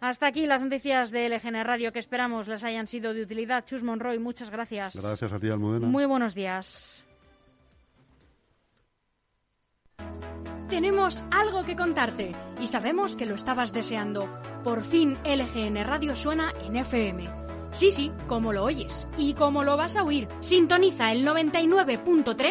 Hasta 0.10 0.26
aquí 0.26 0.48
las 0.48 0.64
noticias 0.64 1.12
de 1.12 1.30
LGN 1.30 1.64
Radio 1.64 1.92
que 1.92 2.00
esperamos 2.00 2.48
les 2.48 2.64
hayan 2.64 2.88
sido 2.88 3.14
de 3.14 3.22
utilidad. 3.22 3.64
Chus 3.64 3.84
Monroy, 3.84 4.18
muchas 4.18 4.50
gracias. 4.50 4.96
Gracias 4.96 5.32
a 5.32 5.40
ti, 5.40 5.50
Almudena. 5.52 5.86
Muy 5.86 6.06
buenos 6.06 6.34
días. 6.34 7.06
Tenemos 10.68 11.24
algo 11.30 11.64
que 11.64 11.76
contarte 11.76 12.32
y 12.60 12.66
sabemos 12.66 13.16
que 13.16 13.28
lo 13.28 13.36
estabas 13.36 13.72
deseando. 13.72 14.28
Por 14.64 14.82
fin 14.84 15.16
LGN 15.24 15.86
Radio 15.86 16.16
suena 16.16 16.54
en 16.66 16.78
FM. 16.78 17.30
Sí, 17.72 17.92
sí, 17.92 18.12
como 18.28 18.52
lo 18.52 18.64
oyes 18.64 19.08
y 19.16 19.34
como 19.34 19.64
lo 19.64 19.78
vas 19.78 19.96
a 19.96 20.04
oír. 20.04 20.28
Sintoniza 20.40 21.12
el 21.12 21.24
99.3 21.24 22.36